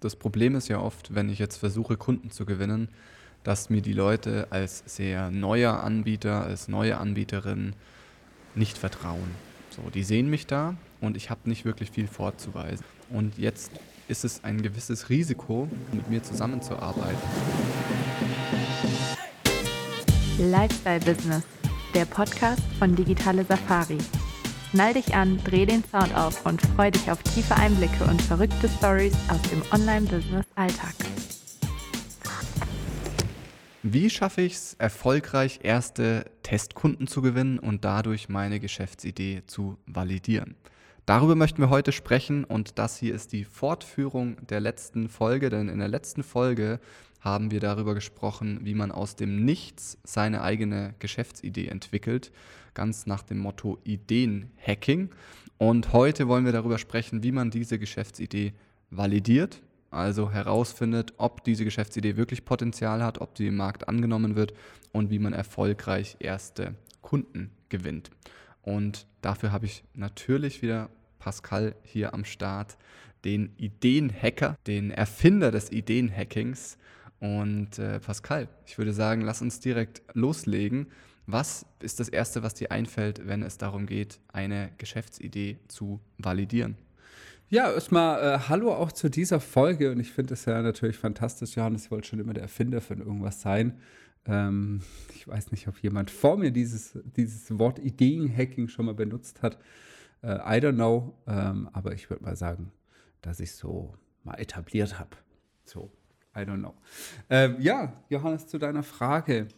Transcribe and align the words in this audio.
Das 0.00 0.14
Problem 0.14 0.54
ist 0.54 0.68
ja 0.68 0.78
oft, 0.78 1.12
wenn 1.16 1.28
ich 1.28 1.40
jetzt 1.40 1.56
versuche, 1.56 1.96
Kunden 1.96 2.30
zu 2.30 2.46
gewinnen, 2.46 2.88
dass 3.42 3.68
mir 3.68 3.82
die 3.82 3.92
Leute 3.92 4.46
als 4.50 4.84
sehr 4.86 5.32
neuer 5.32 5.82
Anbieter, 5.82 6.44
als 6.44 6.68
neue 6.68 6.98
Anbieterin 6.98 7.74
nicht 8.54 8.78
vertrauen. 8.78 9.34
So, 9.70 9.82
die 9.90 10.04
sehen 10.04 10.30
mich 10.30 10.46
da 10.46 10.76
und 11.00 11.16
ich 11.16 11.30
habe 11.30 11.48
nicht 11.48 11.64
wirklich 11.64 11.90
viel 11.90 12.06
vorzuweisen. 12.06 12.84
Und 13.10 13.38
jetzt 13.38 13.72
ist 14.06 14.24
es 14.24 14.44
ein 14.44 14.62
gewisses 14.62 15.08
Risiko, 15.08 15.68
mit 15.92 16.08
mir 16.08 16.22
zusammenzuarbeiten. 16.22 17.18
Lifestyle 20.38 21.00
Business, 21.00 21.42
der 21.92 22.04
Podcast 22.04 22.62
von 22.78 22.94
Digitale 22.94 23.44
Safari. 23.44 23.98
Schnall 24.70 24.92
dich 24.92 25.14
an, 25.14 25.40
dreh 25.44 25.64
den 25.64 25.82
Sound 25.82 26.14
auf 26.14 26.44
und 26.44 26.60
freu 26.60 26.90
dich 26.90 27.10
auf 27.10 27.22
tiefe 27.22 27.56
Einblicke 27.56 28.04
und 28.04 28.20
verrückte 28.20 28.68
Stories 28.68 29.14
aus 29.30 29.40
dem 29.48 29.62
Online-Business-Alltag. 29.72 30.94
Wie 33.82 34.10
schaffe 34.10 34.42
ich 34.42 34.52
es, 34.52 34.74
erfolgreich 34.74 35.60
erste 35.62 36.26
Testkunden 36.42 37.06
zu 37.06 37.22
gewinnen 37.22 37.58
und 37.58 37.86
dadurch 37.86 38.28
meine 38.28 38.60
Geschäftsidee 38.60 39.42
zu 39.46 39.78
validieren? 39.86 40.54
Darüber 41.06 41.34
möchten 41.34 41.62
wir 41.62 41.70
heute 41.70 41.92
sprechen 41.92 42.44
und 42.44 42.78
das 42.78 42.98
hier 42.98 43.14
ist 43.14 43.32
die 43.32 43.44
Fortführung 43.44 44.36
der 44.48 44.60
letzten 44.60 45.08
Folge, 45.08 45.48
denn 45.48 45.70
in 45.70 45.78
der 45.78 45.88
letzten 45.88 46.22
Folge 46.22 46.78
haben 47.20 47.50
wir 47.50 47.60
darüber 47.60 47.94
gesprochen, 47.94 48.60
wie 48.64 48.74
man 48.74 48.92
aus 48.92 49.16
dem 49.16 49.46
Nichts 49.46 49.96
seine 50.04 50.42
eigene 50.42 50.94
Geschäftsidee 50.98 51.68
entwickelt 51.68 52.30
ganz 52.78 53.06
nach 53.06 53.24
dem 53.24 53.38
Motto 53.38 53.78
Ideenhacking. 53.82 55.10
Und 55.58 55.92
heute 55.92 56.28
wollen 56.28 56.44
wir 56.44 56.52
darüber 56.52 56.78
sprechen, 56.78 57.24
wie 57.24 57.32
man 57.32 57.50
diese 57.50 57.76
Geschäftsidee 57.76 58.52
validiert, 58.90 59.60
also 59.90 60.30
herausfindet, 60.30 61.12
ob 61.16 61.42
diese 61.42 61.64
Geschäftsidee 61.64 62.16
wirklich 62.16 62.44
Potenzial 62.44 63.02
hat, 63.02 63.20
ob 63.20 63.36
sie 63.36 63.48
im 63.48 63.56
Markt 63.56 63.88
angenommen 63.88 64.36
wird 64.36 64.54
und 64.92 65.10
wie 65.10 65.18
man 65.18 65.32
erfolgreich 65.32 66.18
erste 66.20 66.76
Kunden 67.02 67.50
gewinnt. 67.68 68.12
Und 68.62 69.08
dafür 69.20 69.50
habe 69.50 69.66
ich 69.66 69.82
natürlich 69.94 70.62
wieder 70.62 70.88
Pascal 71.18 71.74
hier 71.82 72.14
am 72.14 72.24
Start, 72.24 72.76
den 73.24 73.50
Ideenhacker, 73.56 74.56
den 74.68 74.92
Erfinder 74.92 75.50
des 75.50 75.72
Ideenhackings. 75.72 76.78
Und 77.18 77.80
äh, 77.80 77.98
Pascal, 77.98 78.46
ich 78.66 78.78
würde 78.78 78.92
sagen, 78.92 79.22
lass 79.22 79.42
uns 79.42 79.58
direkt 79.58 80.00
loslegen. 80.12 80.86
Was 81.30 81.66
ist 81.80 82.00
das 82.00 82.08
Erste, 82.08 82.42
was 82.42 82.54
dir 82.54 82.72
einfällt, 82.72 83.28
wenn 83.28 83.42
es 83.42 83.58
darum 83.58 83.84
geht, 83.84 84.18
eine 84.28 84.70
Geschäftsidee 84.78 85.58
zu 85.68 86.00
validieren? 86.16 86.78
Ja, 87.50 87.70
erstmal 87.70 88.22
äh, 88.22 88.38
Hallo 88.48 88.72
auch 88.72 88.92
zu 88.92 89.10
dieser 89.10 89.38
Folge 89.38 89.92
und 89.92 90.00
ich 90.00 90.10
finde 90.10 90.32
es 90.32 90.46
ja 90.46 90.62
natürlich 90.62 90.96
fantastisch, 90.96 91.54
Johannes, 91.54 91.84
ich 91.84 91.90
wollte 91.90 92.08
schon 92.08 92.18
immer 92.18 92.32
der 92.32 92.44
Erfinder 92.44 92.80
von 92.80 93.00
irgendwas 93.00 93.42
sein. 93.42 93.78
Ähm, 94.24 94.80
ich 95.14 95.28
weiß 95.28 95.50
nicht, 95.50 95.68
ob 95.68 95.78
jemand 95.82 96.10
vor 96.10 96.38
mir 96.38 96.50
dieses, 96.50 96.98
dieses 97.04 97.58
Wort 97.58 97.78
Ideenhacking 97.78 98.68
schon 98.68 98.86
mal 98.86 98.94
benutzt 98.94 99.42
hat. 99.42 99.58
Äh, 100.22 100.28
I 100.28 100.64
don't 100.64 100.76
know, 100.76 101.12
ähm, 101.26 101.68
aber 101.74 101.92
ich 101.92 102.08
würde 102.08 102.24
mal 102.24 102.36
sagen, 102.36 102.72
dass 103.20 103.38
ich 103.40 103.52
so 103.52 103.92
mal 104.24 104.36
etabliert 104.36 104.98
habe. 104.98 105.10
So, 105.66 105.92
I 106.34 106.38
don't 106.38 106.60
know. 106.60 106.72
Ähm, 107.28 107.56
ja, 107.60 108.02
Johannes, 108.08 108.46
zu 108.46 108.56
deiner 108.56 108.82
Frage 108.82 109.48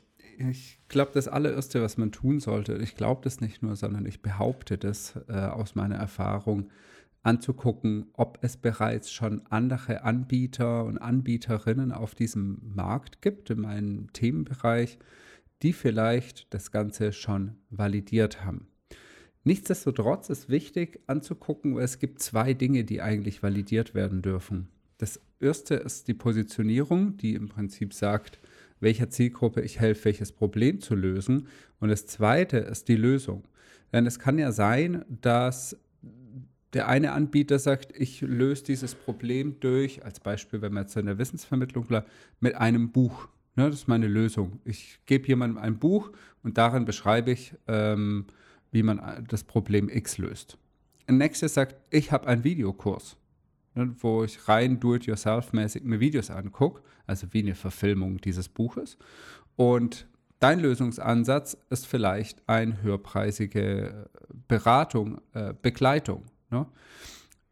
ich 0.49 0.81
glaube, 0.89 1.11
das 1.13 1.29
allererste, 1.29 1.83
was 1.83 1.99
man 1.99 2.13
tun 2.13 2.41
sollte, 2.41 2.75
ich 2.77 2.97
glaube 2.97 3.21
das 3.23 3.41
nicht 3.41 3.63
nur, 3.63 3.77
sondern 3.77 4.07
ich 4.07 4.23
behaupte 4.23 4.79
das 4.79 5.19
äh, 5.29 5.33
aus 5.33 5.75
meiner 5.75 5.97
Erfahrung, 5.97 6.71
anzugucken, 7.23 8.07
ob 8.15 8.39
es 8.41 8.57
bereits 8.57 9.13
schon 9.13 9.43
andere 9.51 10.05
Anbieter 10.05 10.85
und 10.85 10.97
Anbieterinnen 10.97 11.93
auf 11.93 12.15
diesem 12.15 12.61
Markt 12.63 13.21
gibt, 13.21 13.51
in 13.51 13.61
meinem 13.61 14.11
Themenbereich, 14.15 14.99
die 15.63 15.75
vielleicht 15.75 16.53
das 16.55 16.71
Ganze 16.71 17.13
schon 17.13 17.57
validiert 17.69 18.43
haben. 18.45 18.69
Nichtsdestotrotz 19.45 20.31
ist 20.31 20.49
wichtig 20.49 21.01
anzugucken, 21.07 21.77
weil 21.77 21.85
es 21.85 21.99
gibt 21.99 22.23
zwei 22.23 22.55
Dinge, 22.55 22.85
die 22.85 23.03
eigentlich 23.03 23.43
validiert 23.43 23.95
werden 23.95 24.23
dürfen. 24.23 24.69
Das 24.97 25.21
erste 25.41 25.75
ist 25.75 26.09
die 26.09 26.15
Positionierung, 26.15 27.19
die 27.19 27.35
im 27.35 27.49
Prinzip 27.49 27.93
sagt, 27.93 28.40
welcher 28.81 29.11
Zielgruppe 29.11 29.61
ich 29.61 29.79
helfe, 29.79 30.07
welches 30.07 30.33
Problem 30.33 30.81
zu 30.81 30.95
lösen. 30.95 31.49
Und 31.79 31.91
das 31.91 32.07
Zweite 32.07 32.59
ist 32.59 32.89
die 32.89 32.97
Lösung. 32.97 33.45
Denn 33.93 34.07
es 34.07 34.19
kann 34.19 34.39
ja 34.39 34.53
sein, 34.53 35.05
dass 35.09 35.77
der 36.73 36.89
eine 36.89 37.13
Anbieter 37.13 37.59
sagt, 37.59 37.93
ich 37.97 38.21
löse 38.21 38.65
dieses 38.65 38.95
Problem 38.95 39.59
durch, 39.61 40.05
als 40.05 40.21
Beispiel, 40.21 40.63
wenn 40.63 40.73
man 40.73 40.85
jetzt 40.85 40.97
in 40.97 41.07
der 41.07 41.19
Wissensvermittlung 41.19 41.87
bleibt, 41.87 42.11
mit 42.39 42.55
einem 42.55 42.91
Buch. 42.91 43.29
Ne, 43.57 43.67
das 43.67 43.81
ist 43.81 43.89
meine 43.89 44.07
Lösung. 44.07 44.61
Ich 44.65 45.01
gebe 45.07 45.27
jemandem 45.27 45.59
ein 45.59 45.79
Buch 45.79 46.13
und 46.45 46.57
darin 46.57 46.85
beschreibe 46.85 47.33
ich, 47.33 47.55
ähm, 47.67 48.27
wie 48.71 48.85
man 48.85 49.27
das 49.29 49.43
Problem 49.43 49.89
X 49.89 50.19
löst. 50.19 50.57
Ein 51.09 51.19
nächstes 51.19 51.55
sagt, 51.55 51.75
ich 51.91 52.13
habe 52.13 52.29
einen 52.29 52.45
Videokurs 52.45 53.17
ne, 53.75 53.95
wo 53.99 54.25
ich 54.25 54.49
rein 54.49 54.81
do-it-yourself-mäßig 54.81 55.85
mir 55.85 56.01
Videos 56.01 56.31
angucke, 56.31 56.83
also 57.07 57.27
wie 57.33 57.43
eine 57.43 57.55
Verfilmung 57.55 58.19
dieses 58.19 58.49
Buches. 58.49 58.99
Und 59.57 60.07
dein 60.39 60.61
Lösungsansatz 60.61 61.57
ist 61.71 61.87
vielleicht 61.87 62.49
eine 62.49 62.83
höherpreisige 62.83 64.11
Beratung, 64.49 65.21
äh, 65.33 65.55
Begleitung. 65.61 66.25
Ne? 66.51 66.67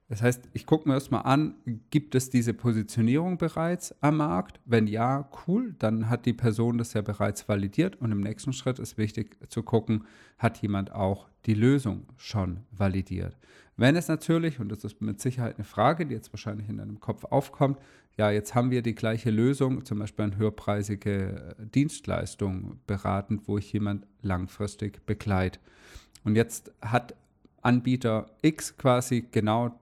Das 0.09 0.23
heißt, 0.23 0.49
ich 0.55 0.65
gucke 0.65 0.89
mir 0.89 0.95
erstmal 0.95 1.25
an, 1.25 1.55
gibt 1.91 2.15
es 2.15 2.31
diese 2.31 2.55
Positionierung 2.55 3.37
bereits 3.37 3.95
am 4.00 4.17
Markt? 4.17 4.59
Wenn 4.65 4.87
ja, 4.87 5.29
cool, 5.47 5.75
dann 5.79 6.09
hat 6.09 6.25
die 6.25 6.33
Person 6.33 6.79
das 6.79 6.95
ja 6.95 7.03
bereits 7.03 7.47
validiert 7.47 7.97
und 7.97 8.11
im 8.11 8.21
nächsten 8.21 8.55
Schritt 8.55 8.79
ist 8.79 8.97
wichtig 8.97 9.37
zu 9.50 9.62
gucken, 9.62 10.06
hat 10.39 10.62
jemand 10.62 10.93
auch 10.93 11.29
die 11.45 11.53
Lösung 11.53 12.06
schon 12.17 12.61
validiert? 12.71 13.37
Wenn 13.78 13.94
es 13.94 14.09
natürlich, 14.09 14.59
und 14.59 14.71
das 14.71 14.83
ist 14.83 15.00
mit 15.00 15.21
Sicherheit 15.21 15.55
eine 15.55 15.65
Frage, 15.65 16.05
die 16.05 16.12
jetzt 16.12 16.33
wahrscheinlich 16.33 16.69
in 16.69 16.78
deinem 16.78 16.99
Kopf 16.99 17.25
aufkommt, 17.25 17.78
ja, 18.16 18.28
jetzt 18.33 18.56
haben 18.56 18.72
wir 18.72 18.83
die 18.83 18.97
gleiche 18.97 19.31
Lösung, 19.31 19.84
zum 19.84 20.00
Beispiel 20.00 20.25
eine 20.25 20.37
höherpreisige 20.37 21.56
äh, 21.56 21.66
Dienstleistung 21.66 22.81
beratend, 22.88 23.47
wo 23.47 23.56
ich 23.56 23.72
jemand 23.72 24.05
langfristig 24.21 25.06
begleite. 25.06 25.61
Und 26.25 26.34
jetzt 26.34 26.72
hat 26.83 27.15
Anbieter 27.62 28.27
X 28.43 28.77
quasi 28.77 29.25
genau 29.31 29.78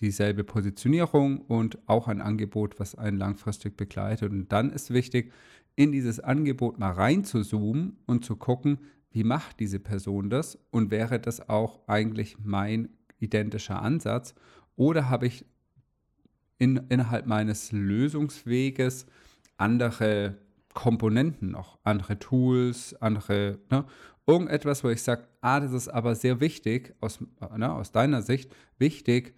dieselbe 0.00 0.44
Positionierung 0.44 1.40
und 1.40 1.78
auch 1.86 2.06
ein 2.06 2.20
Angebot, 2.20 2.78
was 2.78 2.94
einen 2.94 3.18
langfristig 3.18 3.76
begleitet. 3.76 4.30
Und 4.30 4.52
dann 4.52 4.70
ist 4.70 4.92
wichtig, 4.92 5.32
in 5.74 5.90
dieses 5.90 6.20
Angebot 6.20 6.78
mal 6.78 6.92
reinzuzoomen 6.92 7.96
und 8.06 8.24
zu 8.24 8.36
gucken, 8.36 8.78
wie 9.10 9.24
macht 9.24 9.58
diese 9.58 9.80
Person 9.80 10.30
das 10.30 10.58
und 10.70 10.92
wäre 10.92 11.18
das 11.18 11.48
auch 11.48 11.80
eigentlich 11.88 12.36
mein 12.42 12.88
identischer 13.22 13.80
Ansatz 13.80 14.34
oder 14.76 15.08
habe 15.08 15.26
ich 15.26 15.44
in, 16.58 16.76
innerhalb 16.88 17.26
meines 17.26 17.72
Lösungsweges 17.72 19.06
andere 19.56 20.36
Komponenten 20.74 21.50
noch, 21.50 21.78
andere 21.84 22.18
Tools, 22.18 22.94
andere, 23.00 23.58
ne, 23.70 23.84
irgendetwas, 24.26 24.82
wo 24.84 24.88
ich 24.88 25.02
sage, 25.02 25.26
ah, 25.40 25.60
das 25.60 25.72
ist 25.72 25.88
aber 25.88 26.14
sehr 26.14 26.40
wichtig, 26.40 26.94
aus, 27.00 27.18
ne, 27.56 27.72
aus 27.72 27.92
deiner 27.92 28.22
Sicht 28.22 28.54
wichtig, 28.78 29.34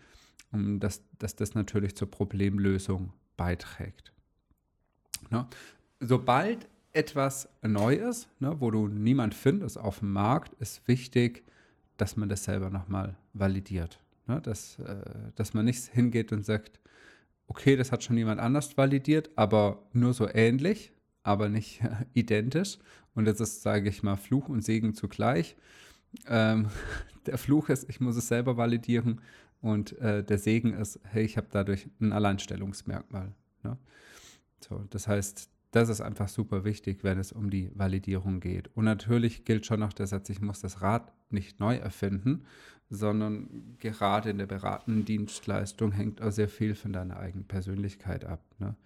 um, 0.52 0.78
dass, 0.80 1.02
dass 1.18 1.34
das 1.34 1.54
natürlich 1.54 1.96
zur 1.96 2.10
Problemlösung 2.10 3.12
beiträgt. 3.36 4.12
Ne? 5.30 5.46
Sobald 6.00 6.68
etwas 6.92 7.48
neu 7.62 7.94
ist, 7.94 8.28
ne, 8.40 8.60
wo 8.60 8.70
du 8.70 8.86
niemand 8.86 9.34
findest 9.34 9.78
auf 9.78 9.98
dem 9.98 10.12
Markt, 10.12 10.54
ist 10.60 10.86
wichtig, 10.86 11.44
dass 11.97 12.16
man 12.16 12.28
das 12.28 12.44
selber 12.44 12.71
nochmal 12.71 13.16
validiert. 13.32 14.00
Ne? 14.27 14.41
Dass, 14.41 14.78
äh, 14.78 15.32
dass 15.34 15.55
man 15.55 15.65
nicht 15.65 15.84
hingeht 15.87 16.32
und 16.32 16.44
sagt, 16.44 16.81
okay, 17.47 17.77
das 17.77 17.93
hat 17.93 18.03
schon 18.03 18.16
jemand 18.16 18.41
anders 18.41 18.77
validiert, 18.77 19.31
aber 19.37 19.87
nur 19.93 20.14
so 20.14 20.29
ähnlich, 20.29 20.93
aber 21.23 21.49
nicht 21.49 21.81
identisch. 22.14 22.79
Und 23.14 23.26
das 23.26 23.41
ist, 23.41 23.62
sage 23.62 23.88
ich 23.88 24.02
mal, 24.02 24.17
Fluch 24.17 24.49
und 24.49 24.64
Segen 24.64 24.94
zugleich. 24.94 25.56
Ähm, 26.26 26.69
der 27.26 27.38
Fluch 27.38 27.69
ist, 27.69 27.88
ich 27.88 28.00
muss 28.00 28.17
es 28.17 28.29
selber 28.29 28.56
validieren 28.56 29.20
und 29.61 29.99
äh, 29.99 30.23
der 30.23 30.38
Segen 30.38 30.75
ist, 30.75 31.00
hey, 31.05 31.25
ich 31.25 31.37
habe 31.37 31.47
dadurch 31.50 31.88
ein 32.00 32.12
Alleinstellungsmerkmal. 32.12 33.32
Ne? 33.62 33.79
So, 34.61 34.85
das 34.90 35.08
heißt, 35.08 35.49
das 35.75 35.88
ist 35.88 36.00
einfach 36.00 36.29
super 36.29 36.65
wichtig, 36.65 37.03
wenn 37.03 37.19
es 37.19 37.32
um 37.32 37.50
die 37.50 37.71
Validierung 37.75 38.38
geht. 38.38 38.71
Und 38.76 38.85
natürlich 38.85 39.44
gilt 39.44 39.67
schon 39.67 39.81
noch 39.81 39.93
der 39.93 40.06
Satz, 40.06 40.31
ich 40.31 40.41
muss 40.41 40.61
das 40.61 40.82
Rad 40.82 41.12
nicht 41.31 41.59
neu 41.59 41.75
erfinden, 41.76 42.44
sondern 42.91 43.76
gerade 43.81 44.31
in 44.31 44.38
der 44.38 44.47
beratenden 44.47 45.05
Dienstleistung 45.05 45.91
hängt 45.91 46.23
auch 46.23 46.31
sehr 46.31 46.49
viel 46.49 46.76
von 46.76 46.93
deiner 46.93 47.19
eigenen 47.19 47.47
Persönlichkeit 47.47 48.25
ab. 48.25 48.41
Ne? 48.61 48.76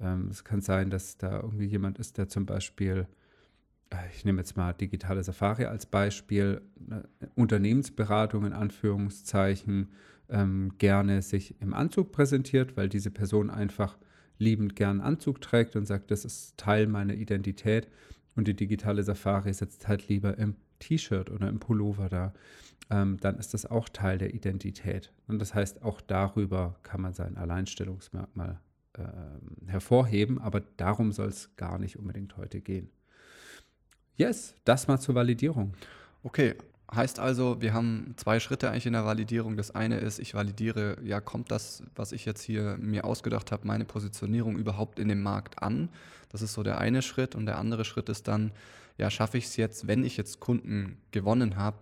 Ähm, 0.00 0.28
es 0.30 0.44
kann 0.44 0.62
sein, 0.62 0.88
dass 0.88 1.18
da 1.18 1.40
irgendwie 1.40 1.66
jemand 1.66 1.98
ist, 1.98 2.16
der 2.16 2.26
zum 2.28 2.46
Beispiel, 2.46 3.06
äh, 3.90 3.96
ich 4.14 4.24
nehme 4.24 4.40
jetzt 4.40 4.56
mal 4.56 4.72
digitale 4.72 5.22
Safari 5.22 5.66
als 5.66 5.84
Beispiel, 5.84 6.62
ne, 6.78 7.06
Unternehmensberatung 7.34 8.46
in 8.46 8.54
Anführungszeichen, 8.54 9.92
ähm, 10.30 10.72
gerne 10.78 11.20
sich 11.20 11.60
im 11.60 11.74
Anzug 11.74 12.12
präsentiert, 12.12 12.78
weil 12.78 12.88
diese 12.88 13.10
Person 13.10 13.50
einfach 13.50 13.98
liebend 14.38 14.76
gern 14.76 15.00
Anzug 15.00 15.40
trägt 15.40 15.76
und 15.76 15.86
sagt, 15.86 16.10
das 16.10 16.24
ist 16.24 16.56
Teil 16.56 16.86
meiner 16.86 17.14
Identität. 17.14 17.88
Und 18.36 18.48
die 18.48 18.54
digitale 18.54 19.02
Safari 19.02 19.52
sitzt 19.52 19.86
halt 19.86 20.08
lieber 20.08 20.38
im 20.38 20.56
T-Shirt 20.80 21.30
oder 21.30 21.48
im 21.48 21.60
Pullover 21.60 22.08
da. 22.08 22.34
Ähm, 22.90 23.18
dann 23.20 23.38
ist 23.38 23.54
das 23.54 23.66
auch 23.66 23.88
Teil 23.88 24.18
der 24.18 24.34
Identität. 24.34 25.12
Und 25.28 25.38
das 25.38 25.54
heißt, 25.54 25.82
auch 25.82 26.00
darüber 26.00 26.76
kann 26.82 27.00
man 27.00 27.14
sein 27.14 27.36
Alleinstellungsmerkmal 27.36 28.60
äh, 28.98 29.70
hervorheben, 29.70 30.38
aber 30.40 30.60
darum 30.76 31.12
soll 31.12 31.28
es 31.28 31.56
gar 31.56 31.78
nicht 31.78 31.98
unbedingt 31.98 32.36
heute 32.36 32.60
gehen. 32.60 32.90
Yes, 34.16 34.54
das 34.64 34.86
mal 34.86 34.98
zur 34.98 35.14
Validierung. 35.14 35.74
Okay, 36.22 36.54
heißt 36.92 37.18
also, 37.18 37.60
wir 37.60 37.72
haben 37.72 38.14
zwei 38.16 38.40
Schritte 38.40 38.70
eigentlich 38.70 38.86
in 38.86 38.92
der 38.92 39.04
Validierung. 39.04 39.56
Das 39.56 39.74
eine 39.74 39.98
ist, 39.98 40.18
ich 40.18 40.34
validiere, 40.34 40.96
ja, 41.02 41.20
kommt 41.20 41.50
das, 41.50 41.82
was 41.94 42.12
ich 42.12 42.24
jetzt 42.24 42.42
hier 42.42 42.76
mir 42.80 43.04
ausgedacht 43.04 43.52
habe, 43.52 43.66
meine 43.66 43.84
Positionierung 43.84 44.56
überhaupt 44.56 44.98
in 44.98 45.08
dem 45.08 45.22
Markt 45.22 45.62
an? 45.62 45.88
Das 46.30 46.42
ist 46.42 46.52
so 46.52 46.62
der 46.62 46.78
eine 46.78 47.02
Schritt. 47.02 47.34
Und 47.34 47.46
der 47.46 47.58
andere 47.58 47.84
Schritt 47.84 48.08
ist 48.08 48.28
dann, 48.28 48.52
ja, 48.98 49.10
schaffe 49.10 49.38
ich 49.38 49.46
es 49.46 49.56
jetzt, 49.56 49.86
wenn 49.86 50.04
ich 50.04 50.16
jetzt 50.16 50.40
Kunden 50.40 50.98
gewonnen 51.10 51.56
habe, 51.56 51.78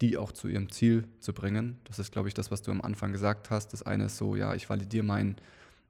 die 0.00 0.16
auch 0.16 0.32
zu 0.32 0.48
ihrem 0.48 0.70
Ziel 0.70 1.04
zu 1.20 1.32
bringen. 1.32 1.78
Das 1.84 1.98
ist, 1.98 2.12
glaube 2.12 2.28
ich, 2.28 2.34
das, 2.34 2.50
was 2.50 2.62
du 2.62 2.70
am 2.72 2.80
Anfang 2.80 3.12
gesagt 3.12 3.50
hast. 3.50 3.72
Das 3.72 3.82
eine 3.82 4.06
ist 4.06 4.16
so, 4.16 4.36
ja, 4.36 4.54
ich 4.54 4.68
validiere 4.68 5.04
mein, 5.04 5.36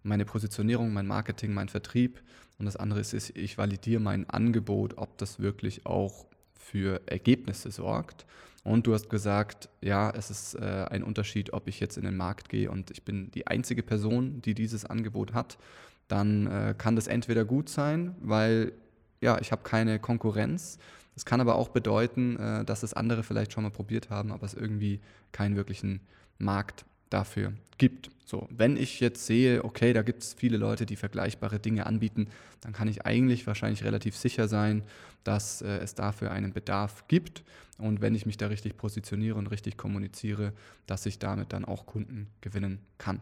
meine 0.03 0.25
Positionierung, 0.25 0.93
mein 0.93 1.06
Marketing, 1.06 1.55
mein 1.55 1.69
Vertrieb. 1.69 2.23
Und 2.58 2.67
das 2.67 2.76
andere 2.76 3.00
ist, 3.00 3.15
ich 3.15 3.58
validiere 3.58 4.00
mein 4.00 4.29
Angebot, 4.29 4.99
ob 4.99 5.17
das 5.19 5.41
wirklich 5.41 5.87
auch 5.87 6.26
für 6.55 7.00
Ergebnisse 7.06 7.70
sorgt. 7.70 8.26
Und 8.64 8.87
du 8.87 8.94
hast 8.94 9.11
gesagt, 9.11 9.69
ja, 9.81 10.11
es 10.11 10.31
ist 10.31 10.55
äh, 10.55 10.87
ein 10.91 11.03
Unterschied, 11.03 11.53
ob 11.53 11.67
ich 11.67 11.81
jetzt 11.81 11.97
in 11.97 12.05
den 12.05 12.17
Markt 12.17 12.49
gehe 12.49 12.70
und 12.70 12.91
ich 12.91 13.03
bin 13.03 13.31
die 13.32 13.47
einzige 13.47 13.82
Person, 13.82 14.41
die 14.41 14.55
dieses 14.55 14.85
Angebot 14.85 15.35
hat. 15.35 15.59
Dann 16.06 16.47
äh, 16.47 16.75
kann 16.76 16.94
das 16.94 17.09
entweder 17.09 17.44
gut 17.44 17.69
sein, 17.69 18.14
weil 18.20 18.73
ja, 19.20 19.41
ich 19.41 19.50
habe 19.50 19.62
keine 19.62 19.99
Konkurrenz. 19.99 20.79
Es 21.17 21.25
kann 21.25 21.41
aber 21.41 21.56
auch 21.56 21.69
bedeuten, 21.69 22.37
äh, 22.37 22.64
dass 22.64 22.82
es 22.82 22.94
andere 22.94 23.23
vielleicht 23.23 23.53
schon 23.53 23.64
mal 23.64 23.70
probiert 23.70 24.11
haben, 24.11 24.31
aber 24.31 24.47
es 24.47 24.55
irgendwie 24.55 25.00
keinen 25.32 25.56
wirklichen 25.56 26.00
Markt 26.38 26.85
dafür 27.12 27.53
gibt. 27.79 28.11
So, 28.25 28.49
wenn 28.50 28.76
ich 28.76 29.00
jetzt 29.00 29.26
sehe, 29.26 29.64
okay, 29.64 29.93
da 29.93 30.03
gibt 30.03 30.23
es 30.23 30.32
viele 30.32 30.56
Leute, 30.56 30.87
die 30.87 30.97
vergleichbare 30.97 31.59
Dinge 31.59 31.87
anbieten, 31.87 32.29
dann 32.61 32.73
kann 32.73 32.88
ich 32.88 33.05
eigentlich 33.05 33.47
wahrscheinlich 33.47 33.85
relativ 33.85 34.17
sicher 34.17 34.49
sein, 34.49 34.82
dass 35.25 35.62
äh, 35.62 35.79
es 35.79 35.94
dafür 35.94 36.31
einen 36.31 36.53
Bedarf 36.53 37.06
gibt. 37.09 37.44
Und 37.79 38.00
wenn 38.00 38.14
ich 38.14 38.25
mich 38.25 38.37
da 38.37 38.47
richtig 38.47 38.76
positioniere 38.76 39.37
und 39.37 39.49
richtig 39.49 39.76
kommuniziere, 39.76 40.53
dass 40.87 41.06
ich 41.06 41.19
damit 41.19 41.53
dann 41.53 41.64
auch 41.64 41.87
Kunden 41.87 42.29
gewinnen 42.41 42.79
kann. 42.99 43.20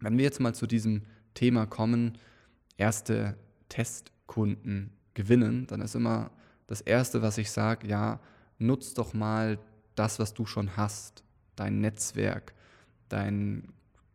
Wenn 0.00 0.16
wir 0.16 0.24
jetzt 0.24 0.40
mal 0.40 0.54
zu 0.54 0.66
diesem 0.66 1.02
Thema 1.34 1.66
kommen, 1.66 2.18
erste 2.76 3.36
Testkunden 3.68 4.90
gewinnen, 5.14 5.66
dann 5.66 5.80
ist 5.80 5.94
immer 5.94 6.30
das 6.66 6.80
Erste, 6.80 7.22
was 7.22 7.38
ich 7.38 7.50
sage, 7.50 7.88
ja, 7.88 8.20
nutz 8.58 8.94
doch 8.94 9.14
mal 9.14 9.58
das, 9.94 10.18
was 10.18 10.34
du 10.34 10.46
schon 10.46 10.76
hast, 10.76 11.24
dein 11.56 11.80
Netzwerk, 11.80 12.54
dein 13.08 13.72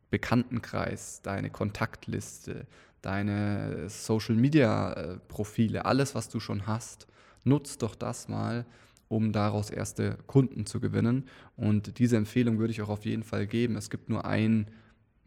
Bekanntenkreis, 0.10 1.22
deine 1.24 1.50
Kontaktliste, 1.50 2.68
deine 3.02 3.90
Social-Media-Profile, 3.90 5.86
alles, 5.86 6.16
was 6.16 6.30
du 6.30 6.40
schon 6.40 6.68
hast, 6.68 7.08
nutz 7.44 7.78
doch 7.78 7.96
das 7.96 8.30
mal, 8.30 8.66
um 9.10 9.32
daraus 9.32 9.70
erste 9.70 10.18
Kunden 10.28 10.66
zu 10.66 10.80
gewinnen. 10.80 11.26
Und 11.56 12.00
diese 12.00 12.18
Empfehlung 12.18 12.60
würde 12.60 12.72
ich 12.72 12.82
auch 12.82 12.90
auf 12.90 13.06
jeden 13.06 13.24
Fall 13.24 13.46
geben. 13.48 13.76
Es 13.76 13.90
gibt 13.90 14.10
nur 14.10 14.26
ein 14.26 14.68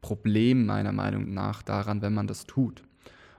Problem 0.01 0.67
meiner 0.67 0.93
Meinung 0.93 1.35
nach 1.35 1.63
daran, 1.63 2.03
wenn 2.03 2.15
man 2.15 2.27
das 2.27 2.47
tut. 2.47 2.83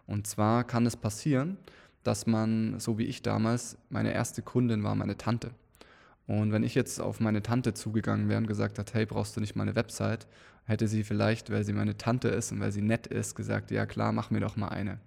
Und 0.05 0.27
zwar 0.27 0.63
kann 0.63 0.85
es 0.85 0.95
passieren, 0.95 1.57
dass 2.03 2.27
man, 2.27 2.79
so 2.79 2.97
wie 2.97 3.05
ich 3.05 3.21
damals, 3.21 3.77
meine 3.89 4.13
erste 4.13 4.41
Kundin 4.41 4.83
war 4.83 4.95
meine 4.95 5.17
Tante. 5.17 5.51
Und 6.27 6.51
wenn 6.51 6.63
ich 6.63 6.75
jetzt 6.75 6.99
auf 6.99 7.19
meine 7.19 7.41
Tante 7.41 7.73
zugegangen 7.73 8.27
wäre 8.27 8.39
und 8.39 8.47
gesagt 8.47 8.77
hätte, 8.77 8.93
hey, 8.93 9.05
brauchst 9.05 9.35
du 9.35 9.41
nicht 9.41 9.55
mal 9.55 9.63
eine 9.63 9.75
Website, 9.75 10.27
hätte 10.65 10.87
sie 10.87 11.03
vielleicht, 11.03 11.49
weil 11.49 11.63
sie 11.63 11.73
meine 11.73 11.97
Tante 11.97 12.27
ist 12.27 12.51
und 12.51 12.59
weil 12.59 12.73
sie 12.73 12.81
nett 12.81 13.07
ist, 13.07 13.35
gesagt, 13.35 13.71
ja 13.71 13.85
klar, 13.85 14.11
mach 14.11 14.29
mir 14.29 14.41
doch 14.41 14.57
mal 14.57 14.67
eine. 14.67 14.99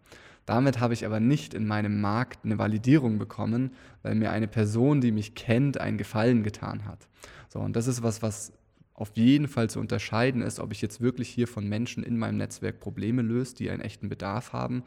Damit 0.47 0.81
habe 0.81 0.95
ich 0.95 1.05
aber 1.05 1.21
nicht 1.21 1.53
in 1.53 1.67
meinem 1.67 2.01
Markt 2.01 2.45
eine 2.45 2.59
Validierung 2.59 3.19
bekommen, 3.19 3.73
weil 4.03 4.15
mir 4.15 4.31
eine 4.31 4.49
Person, 4.49 5.03
die 5.03 5.13
mich 5.13 5.35
kennt, 5.35 5.79
einen 5.79 5.99
Gefallen 5.99 6.43
getan 6.43 6.87
hat. 6.87 7.07
So, 7.51 7.61
und 7.61 7.77
das 7.77 7.87
ist 7.87 8.03
was, 8.03 8.23
was 8.23 8.53
auf 8.95 9.13
jeden 9.15 9.49
Fall 9.49 9.71
zu 9.71 9.79
unterscheiden 9.81 10.43
ist, 10.43 10.59
ob 10.59 10.73
ich 10.73 10.83
jetzt 10.83 11.01
wirklich 11.01 11.29
hier 11.29 11.47
von 11.47 11.69
Menschen 11.69 12.03
in 12.03 12.19
meinem 12.19 12.39
Netzwerk 12.39 12.81
Probleme 12.81 13.23
löse, 13.23 13.55
die 13.55 13.71
einen 13.71 13.83
echten 13.83 14.09
Bedarf 14.09 14.53
haben, 14.53 14.83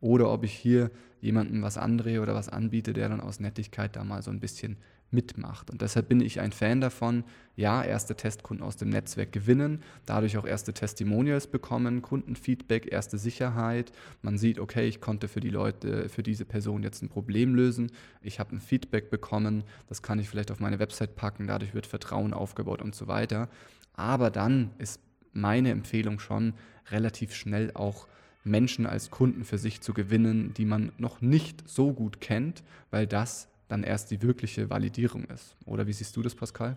oder 0.00 0.30
ob 0.30 0.44
ich 0.44 0.52
hier 0.52 0.90
jemandem 1.20 1.62
was 1.62 1.78
andrehe 1.78 2.20
oder 2.20 2.34
was 2.34 2.48
anbiete, 2.48 2.92
der 2.92 3.08
dann 3.08 3.20
aus 3.20 3.40
Nettigkeit 3.40 3.96
da 3.96 4.04
mal 4.04 4.22
so 4.22 4.30
ein 4.30 4.40
bisschen 4.40 4.76
mitmacht. 5.10 5.70
Und 5.70 5.82
deshalb 5.82 6.08
bin 6.08 6.20
ich 6.20 6.40
ein 6.40 6.52
Fan 6.52 6.80
davon, 6.80 7.24
ja, 7.54 7.82
erste 7.82 8.16
Testkunden 8.16 8.64
aus 8.64 8.76
dem 8.76 8.90
Netzwerk 8.90 9.32
gewinnen, 9.32 9.82
dadurch 10.04 10.36
auch 10.36 10.46
erste 10.46 10.74
Testimonials 10.74 11.46
bekommen, 11.46 12.02
Kundenfeedback, 12.02 12.92
erste 12.92 13.16
Sicherheit. 13.16 13.92
Man 14.22 14.36
sieht, 14.36 14.58
okay, 14.58 14.86
ich 14.86 15.00
konnte 15.00 15.28
für 15.28 15.40
die 15.40 15.50
Leute, 15.50 16.08
für 16.08 16.22
diese 16.22 16.44
Person 16.44 16.82
jetzt 16.82 17.02
ein 17.02 17.08
Problem 17.08 17.54
lösen. 17.54 17.90
Ich 18.20 18.38
habe 18.40 18.54
ein 18.54 18.60
Feedback 18.60 19.10
bekommen, 19.10 19.64
das 19.88 20.02
kann 20.02 20.18
ich 20.18 20.28
vielleicht 20.28 20.50
auf 20.50 20.60
meine 20.60 20.78
Website 20.78 21.16
packen, 21.16 21.46
dadurch 21.46 21.72
wird 21.72 21.86
Vertrauen 21.86 22.34
aufgebaut 22.34 22.82
und 22.82 22.94
so 22.94 23.06
weiter. 23.08 23.48
Aber 23.94 24.30
dann 24.30 24.70
ist 24.78 25.00
meine 25.32 25.70
Empfehlung 25.70 26.18
schon 26.18 26.54
relativ 26.90 27.34
schnell 27.34 27.70
auch 27.74 28.06
Menschen 28.44 28.86
als 28.86 29.10
Kunden 29.10 29.44
für 29.44 29.58
sich 29.58 29.80
zu 29.80 29.92
gewinnen, 29.92 30.54
die 30.54 30.64
man 30.64 30.92
noch 30.98 31.20
nicht 31.20 31.68
so 31.68 31.92
gut 31.92 32.20
kennt, 32.20 32.62
weil 32.90 33.06
das 33.06 33.48
dann 33.68 33.82
erst 33.82 34.10
die 34.10 34.22
wirkliche 34.22 34.70
Validierung 34.70 35.24
ist. 35.24 35.56
Oder 35.64 35.86
wie 35.86 35.92
siehst 35.92 36.16
du 36.16 36.22
das, 36.22 36.34
Pascal? 36.34 36.76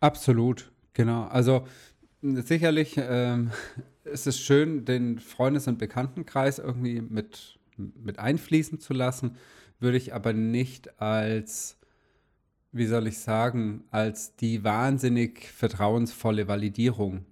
Absolut, 0.00 0.70
genau. 0.92 1.24
Also 1.24 1.66
sicherlich 2.22 2.94
ähm, 2.98 3.50
ist 4.04 4.26
es 4.26 4.38
schön, 4.38 4.84
den 4.84 5.18
Freundes- 5.18 5.68
und 5.68 5.78
Bekanntenkreis 5.78 6.58
irgendwie 6.58 7.00
mit, 7.00 7.58
mit 7.76 8.18
einfließen 8.18 8.80
zu 8.80 8.94
lassen, 8.94 9.36
würde 9.80 9.96
ich 9.96 10.14
aber 10.14 10.32
nicht 10.32 11.00
als, 11.00 11.78
wie 12.72 12.86
soll 12.86 13.06
ich 13.06 13.18
sagen, 13.18 13.84
als 13.90 14.34
die 14.36 14.64
wahnsinnig 14.64 15.48
vertrauensvolle 15.48 16.48
Validierung 16.48 17.24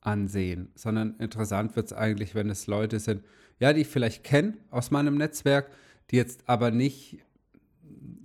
ansehen, 0.00 0.70
sondern 0.74 1.16
interessant 1.18 1.76
wird 1.76 1.86
es 1.86 1.92
eigentlich, 1.92 2.34
wenn 2.34 2.50
es 2.50 2.66
Leute 2.66 2.98
sind, 3.00 3.22
ja, 3.58 3.72
die 3.72 3.82
ich 3.82 3.88
vielleicht 3.88 4.24
kenne 4.24 4.54
aus 4.70 4.90
meinem 4.90 5.16
Netzwerk, 5.16 5.70
die 6.10 6.16
jetzt 6.16 6.48
aber 6.48 6.70
nicht 6.70 7.18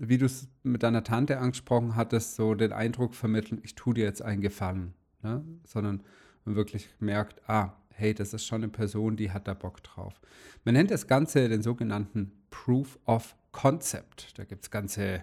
wie 0.04 0.18
du 0.18 0.26
es 0.26 0.48
mit 0.64 0.82
deiner 0.82 1.04
Tante 1.04 1.38
angesprochen 1.38 1.96
hattest, 1.96 2.36
so 2.36 2.56
den 2.56 2.74
Eindruck 2.74 3.14
vermitteln, 3.14 3.62
ich 3.64 3.76
tue 3.76 3.94
dir 3.94 4.04
jetzt 4.04 4.24
einen 4.24 4.42
Gefallen, 4.42 4.96
ne? 5.22 5.46
sondern 5.64 6.02
man 6.44 6.56
wirklich 6.56 6.90
merkt, 7.00 7.48
ah, 7.48 7.74
hey, 7.90 8.16
das 8.16 8.34
ist 8.34 8.48
schon 8.48 8.64
eine 8.64 8.72
Person, 8.72 9.16
die 9.16 9.30
hat 9.32 9.48
da 9.48 9.54
Bock 9.54 9.84
drauf. 9.84 10.20
Man 10.66 10.74
nennt 10.74 10.90
das 10.90 11.06
Ganze 11.06 11.48
den 11.50 11.62
sogenannten 11.62 12.32
Proof 12.50 12.98
of 13.06 13.36
Concept. 13.52 14.40
Da 14.40 14.44
gibt 14.44 14.64
es 14.64 14.72
ganze 14.72 15.04
äh, 15.04 15.22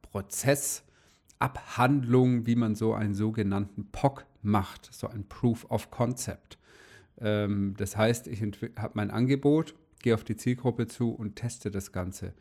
Prozessabhandlungen, 0.00 2.46
wie 2.46 2.56
man 2.56 2.76
so 2.76 2.94
einen 2.94 3.14
sogenannten 3.14 3.90
POC 3.92 4.24
macht, 4.40 4.88
so 4.90 5.06
ein 5.06 5.28
Proof 5.28 5.70
of 5.70 5.90
Concept. 5.90 6.56
Ähm, 7.18 7.74
das 7.76 7.94
heißt, 7.94 8.26
ich 8.26 8.40
habe 8.40 8.92
mein 8.94 9.10
Angebot, 9.10 9.74
gehe 10.00 10.14
auf 10.14 10.24
die 10.24 10.36
Zielgruppe 10.36 10.86
zu 10.86 11.10
und 11.10 11.36
teste 11.36 11.70
das 11.70 11.92
Ganze 11.92 12.32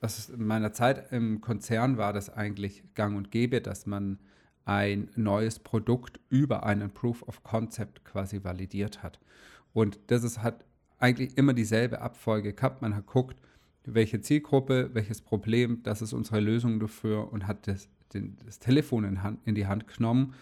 was 0.00 0.28
in 0.28 0.46
meiner 0.46 0.72
Zeit 0.72 1.12
im 1.12 1.40
Konzern 1.40 1.96
war 1.96 2.12
das 2.12 2.30
eigentlich 2.30 2.84
gang 2.94 3.16
und 3.16 3.30
gäbe, 3.30 3.60
dass 3.60 3.86
man 3.86 4.18
ein 4.64 5.08
neues 5.14 5.58
Produkt 5.60 6.20
über 6.28 6.64
einen 6.64 6.90
Proof 6.90 7.22
of 7.22 7.42
Concept 7.42 8.04
quasi 8.04 8.42
validiert 8.42 9.02
hat. 9.02 9.20
Und 9.72 9.98
das 10.08 10.24
ist, 10.24 10.42
hat 10.42 10.64
eigentlich 10.98 11.36
immer 11.36 11.54
dieselbe 11.54 12.00
Abfolge 12.00 12.52
gehabt. 12.52 12.82
Man 12.82 12.94
hat 12.94 13.06
geguckt, 13.06 13.40
welche 13.84 14.20
Zielgruppe, 14.20 14.90
welches 14.92 15.20
Problem, 15.20 15.82
das 15.82 16.02
ist 16.02 16.12
unsere 16.12 16.40
Lösung 16.40 16.80
dafür 16.80 17.32
und 17.32 17.46
hat 17.46 17.68
das, 17.68 17.88
den, 18.12 18.36
das 18.44 18.58
Telefon 18.58 19.04
in, 19.04 19.22
Hand, 19.22 19.40
in 19.44 19.54
die 19.54 19.66
Hand 19.66 19.86
genommen 19.86 20.34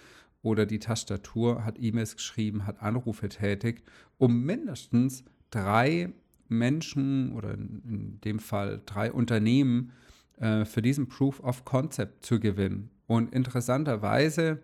oder 0.42 0.66
die 0.66 0.78
Tastatur, 0.78 1.64
hat 1.64 1.76
E-Mails 1.78 2.16
geschrieben, 2.16 2.66
hat 2.66 2.82
Anrufe 2.82 3.28
tätigt, 3.28 3.84
um 4.18 4.44
mindestens 4.44 5.24
drei 5.50 6.12
Menschen 6.58 7.32
oder 7.32 7.54
in 7.54 8.20
dem 8.24 8.38
Fall 8.38 8.82
drei 8.86 9.12
Unternehmen 9.12 9.92
äh, 10.38 10.64
für 10.64 10.82
diesen 10.82 11.08
Proof 11.08 11.40
of 11.40 11.64
Concept 11.64 12.24
zu 12.24 12.40
gewinnen. 12.40 12.90
Und 13.06 13.32
interessanterweise 13.32 14.60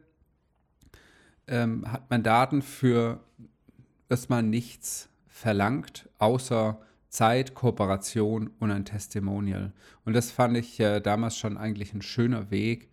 ähm, 1.47 1.90
hat 1.90 2.09
man 2.11 2.23
Daten 2.23 2.62
für 2.62 3.20
erstmal 4.09 4.42
nichts 4.42 5.09
verlangt, 5.28 6.09
außer 6.18 6.80
Zeit, 7.09 7.54
Kooperation 7.54 8.50
und 8.61 8.70
ein 8.70 8.85
Testimonial. 8.85 9.73
Und 10.04 10.14
das 10.14 10.30
fand 10.30 10.56
ich 10.56 10.78
äh, 10.80 11.00
damals 11.00 11.37
schon 11.37 11.59
eigentlich 11.59 11.92
ein 11.92 12.02
schöner 12.02 12.50
Weg, 12.50 12.88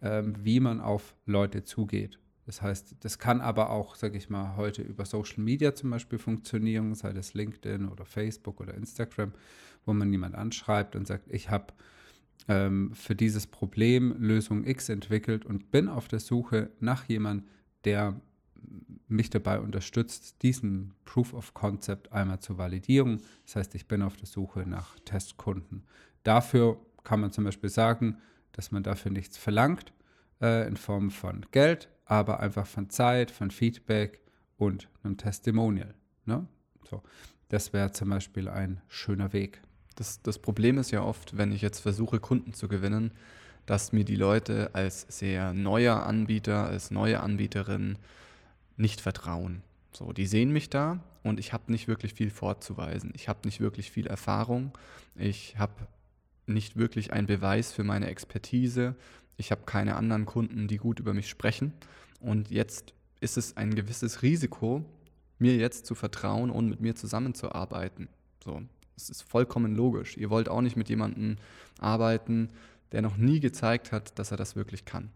äh, 0.00 0.22
wie 0.24 0.60
man 0.60 0.80
auf 0.80 1.14
Leute 1.24 1.62
zugeht. 1.62 2.18
Das 2.50 2.62
heißt, 2.62 2.96
das 2.98 3.20
kann 3.20 3.40
aber 3.40 3.70
auch, 3.70 3.94
sage 3.94 4.18
ich 4.18 4.28
mal, 4.28 4.56
heute 4.56 4.82
über 4.82 5.04
Social 5.04 5.38
Media 5.38 5.72
zum 5.72 5.90
Beispiel 5.90 6.18
funktionieren, 6.18 6.96
sei 6.96 7.12
das 7.12 7.32
LinkedIn 7.32 7.88
oder 7.88 8.04
Facebook 8.04 8.60
oder 8.60 8.74
Instagram, 8.74 9.30
wo 9.86 9.92
man 9.92 10.10
jemand 10.10 10.34
anschreibt 10.34 10.96
und 10.96 11.06
sagt, 11.06 11.30
ich 11.30 11.48
habe 11.48 11.66
ähm, 12.48 12.92
für 12.92 13.14
dieses 13.14 13.46
Problem 13.46 14.16
Lösung 14.18 14.66
X 14.66 14.88
entwickelt 14.88 15.46
und 15.46 15.70
bin 15.70 15.88
auf 15.88 16.08
der 16.08 16.18
Suche 16.18 16.70
nach 16.80 17.04
jemandem, 17.04 17.46
der 17.84 18.20
mich 19.06 19.30
dabei 19.30 19.60
unterstützt, 19.60 20.42
diesen 20.42 20.92
Proof 21.04 21.34
of 21.34 21.54
Concept 21.54 22.10
einmal 22.10 22.40
zu 22.40 22.58
validieren. 22.58 23.22
Das 23.46 23.54
heißt, 23.54 23.76
ich 23.76 23.86
bin 23.86 24.02
auf 24.02 24.16
der 24.16 24.26
Suche 24.26 24.68
nach 24.68 24.98
Testkunden. 25.04 25.84
Dafür 26.24 26.80
kann 27.04 27.20
man 27.20 27.30
zum 27.30 27.44
Beispiel 27.44 27.70
sagen, 27.70 28.18
dass 28.50 28.72
man 28.72 28.82
dafür 28.82 29.12
nichts 29.12 29.38
verlangt 29.38 29.92
äh, 30.42 30.66
in 30.66 30.76
Form 30.76 31.12
von 31.12 31.46
Geld, 31.52 31.88
aber 32.10 32.40
einfach 32.40 32.66
von 32.66 32.90
Zeit, 32.90 33.30
von 33.30 33.52
Feedback 33.52 34.20
und 34.58 34.88
einem 35.04 35.16
Testimonial. 35.16 35.94
Ne? 36.24 36.44
So, 36.88 37.02
das 37.48 37.72
wäre 37.72 37.92
zum 37.92 38.10
Beispiel 38.10 38.48
ein 38.48 38.80
schöner 38.88 39.32
Weg. 39.32 39.62
Das, 39.94 40.20
das 40.20 40.40
Problem 40.40 40.78
ist 40.78 40.90
ja 40.90 41.02
oft, 41.02 41.36
wenn 41.36 41.52
ich 41.52 41.62
jetzt 41.62 41.78
versuche, 41.78 42.18
Kunden 42.18 42.52
zu 42.52 42.66
gewinnen, 42.66 43.12
dass 43.64 43.92
mir 43.92 44.04
die 44.04 44.16
Leute 44.16 44.70
als 44.72 45.02
sehr 45.08 45.54
neuer 45.54 46.04
Anbieter, 46.04 46.66
als 46.66 46.90
neue 46.90 47.20
Anbieterin 47.20 47.96
nicht 48.76 49.00
vertrauen. 49.00 49.62
So, 49.92 50.12
die 50.12 50.26
sehen 50.26 50.52
mich 50.52 50.68
da 50.68 50.98
und 51.22 51.38
ich 51.38 51.52
habe 51.52 51.70
nicht 51.70 51.86
wirklich 51.86 52.14
viel 52.14 52.30
vorzuweisen. 52.30 53.12
Ich 53.14 53.28
habe 53.28 53.40
nicht 53.44 53.60
wirklich 53.60 53.92
viel 53.92 54.08
Erfahrung. 54.08 54.76
Ich 55.14 55.58
habe 55.58 55.86
nicht 56.46 56.76
wirklich 56.76 57.12
einen 57.12 57.28
Beweis 57.28 57.72
für 57.72 57.84
meine 57.84 58.08
Expertise. 58.08 58.96
Ich 59.40 59.50
habe 59.50 59.62
keine 59.64 59.96
anderen 59.96 60.26
Kunden, 60.26 60.68
die 60.68 60.76
gut 60.76 61.00
über 61.00 61.14
mich 61.14 61.28
sprechen. 61.28 61.72
Und 62.20 62.50
jetzt 62.50 62.92
ist 63.20 63.38
es 63.38 63.56
ein 63.56 63.74
gewisses 63.74 64.20
Risiko, 64.20 64.84
mir 65.38 65.56
jetzt 65.56 65.86
zu 65.86 65.94
vertrauen 65.94 66.50
und 66.50 66.68
mit 66.68 66.80
mir 66.80 66.94
zusammenzuarbeiten. 66.94 68.08
So, 68.44 68.60
das 68.94 69.08
ist 69.08 69.22
vollkommen 69.22 69.74
logisch. 69.74 70.18
Ihr 70.18 70.28
wollt 70.28 70.50
auch 70.50 70.60
nicht 70.60 70.76
mit 70.76 70.90
jemandem 70.90 71.36
arbeiten, 71.78 72.50
der 72.92 73.00
noch 73.00 73.16
nie 73.16 73.40
gezeigt 73.40 73.92
hat, 73.92 74.18
dass 74.18 74.30
er 74.30 74.36
das 74.36 74.56
wirklich 74.56 74.84
kann. 74.84 75.08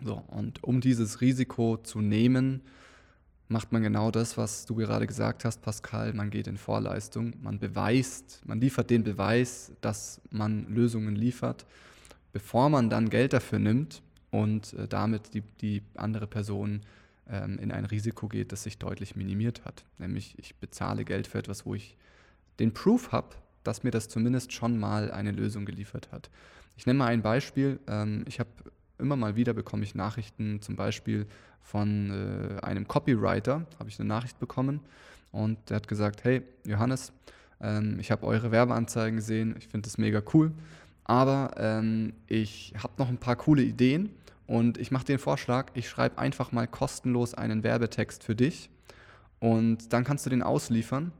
So, 0.00 0.22
und 0.28 0.62
um 0.62 0.80
dieses 0.80 1.20
Risiko 1.20 1.76
zu 1.76 2.00
nehmen, 2.00 2.62
macht 3.48 3.72
man 3.72 3.82
genau 3.82 4.12
das, 4.12 4.36
was 4.36 4.64
du 4.64 4.76
gerade 4.76 5.08
gesagt 5.08 5.44
hast, 5.44 5.60
Pascal. 5.60 6.14
Man 6.14 6.30
geht 6.30 6.46
in 6.46 6.56
Vorleistung, 6.56 7.34
man 7.42 7.58
beweist, 7.58 8.42
man 8.44 8.60
liefert 8.60 8.90
den 8.90 9.02
Beweis, 9.02 9.72
dass 9.80 10.20
man 10.30 10.72
Lösungen 10.72 11.16
liefert, 11.16 11.66
bevor 12.32 12.68
man 12.68 12.90
dann 12.90 13.10
Geld 13.10 13.32
dafür 13.32 13.58
nimmt 13.58 14.02
und 14.30 14.74
äh, 14.74 14.88
damit 14.88 15.34
die, 15.34 15.42
die 15.60 15.82
andere 15.94 16.26
Person 16.26 16.82
ähm, 17.28 17.58
in 17.58 17.72
ein 17.72 17.84
Risiko 17.84 18.28
geht, 18.28 18.52
das 18.52 18.62
sich 18.62 18.78
deutlich 18.78 19.16
minimiert 19.16 19.64
hat. 19.64 19.84
Nämlich 19.98 20.34
ich 20.38 20.54
bezahle 20.56 21.04
Geld 21.04 21.26
für 21.26 21.38
etwas, 21.38 21.66
wo 21.66 21.74
ich 21.74 21.96
den 22.58 22.72
Proof 22.72 23.12
habe, 23.12 23.36
dass 23.64 23.82
mir 23.82 23.90
das 23.90 24.08
zumindest 24.08 24.52
schon 24.52 24.78
mal 24.78 25.10
eine 25.10 25.32
Lösung 25.32 25.64
geliefert 25.64 26.10
hat. 26.12 26.30
Ich 26.76 26.86
nenne 26.86 26.98
mal 26.98 27.06
ein 27.06 27.22
Beispiel. 27.22 27.78
Ähm, 27.86 28.24
ich 28.26 28.40
habe 28.40 28.50
immer 28.98 29.16
mal 29.16 29.36
wieder 29.36 29.52
bekomme 29.54 29.82
ich 29.82 29.94
Nachrichten, 29.94 30.60
zum 30.60 30.76
Beispiel 30.76 31.26
von 31.62 32.10
äh, 32.10 32.60
einem 32.64 32.86
Copywriter, 32.86 33.66
habe 33.78 33.88
ich 33.88 33.98
eine 33.98 34.08
Nachricht 34.08 34.38
bekommen 34.38 34.80
und 35.32 35.58
der 35.70 35.76
hat 35.76 35.88
gesagt, 35.88 36.24
hey 36.24 36.42
Johannes, 36.66 37.12
ähm, 37.60 37.98
ich 38.00 38.10
habe 38.10 38.26
eure 38.26 38.50
Werbeanzeigen 38.50 39.16
gesehen, 39.16 39.54
ich 39.58 39.68
finde 39.68 39.86
das 39.86 39.98
mega 39.98 40.22
cool, 40.34 40.52
aber 41.04 41.52
ähm, 41.56 42.12
ich 42.26 42.74
habe 42.76 42.94
noch 42.98 43.08
ein 43.08 43.18
paar 43.18 43.36
coole 43.36 43.62
Ideen 43.62 44.10
und 44.46 44.78
ich 44.78 44.90
mache 44.90 45.04
den 45.04 45.18
Vorschlag, 45.18 45.70
ich 45.74 45.88
schreibe 45.88 46.18
einfach 46.18 46.52
mal 46.52 46.66
kostenlos 46.66 47.34
einen 47.34 47.62
Werbetext 47.62 48.24
für 48.24 48.34
dich 48.34 48.70
und 49.38 49.92
dann 49.92 50.04
kannst 50.04 50.26
du 50.26 50.30
den 50.30 50.42
ausliefern 50.42 51.12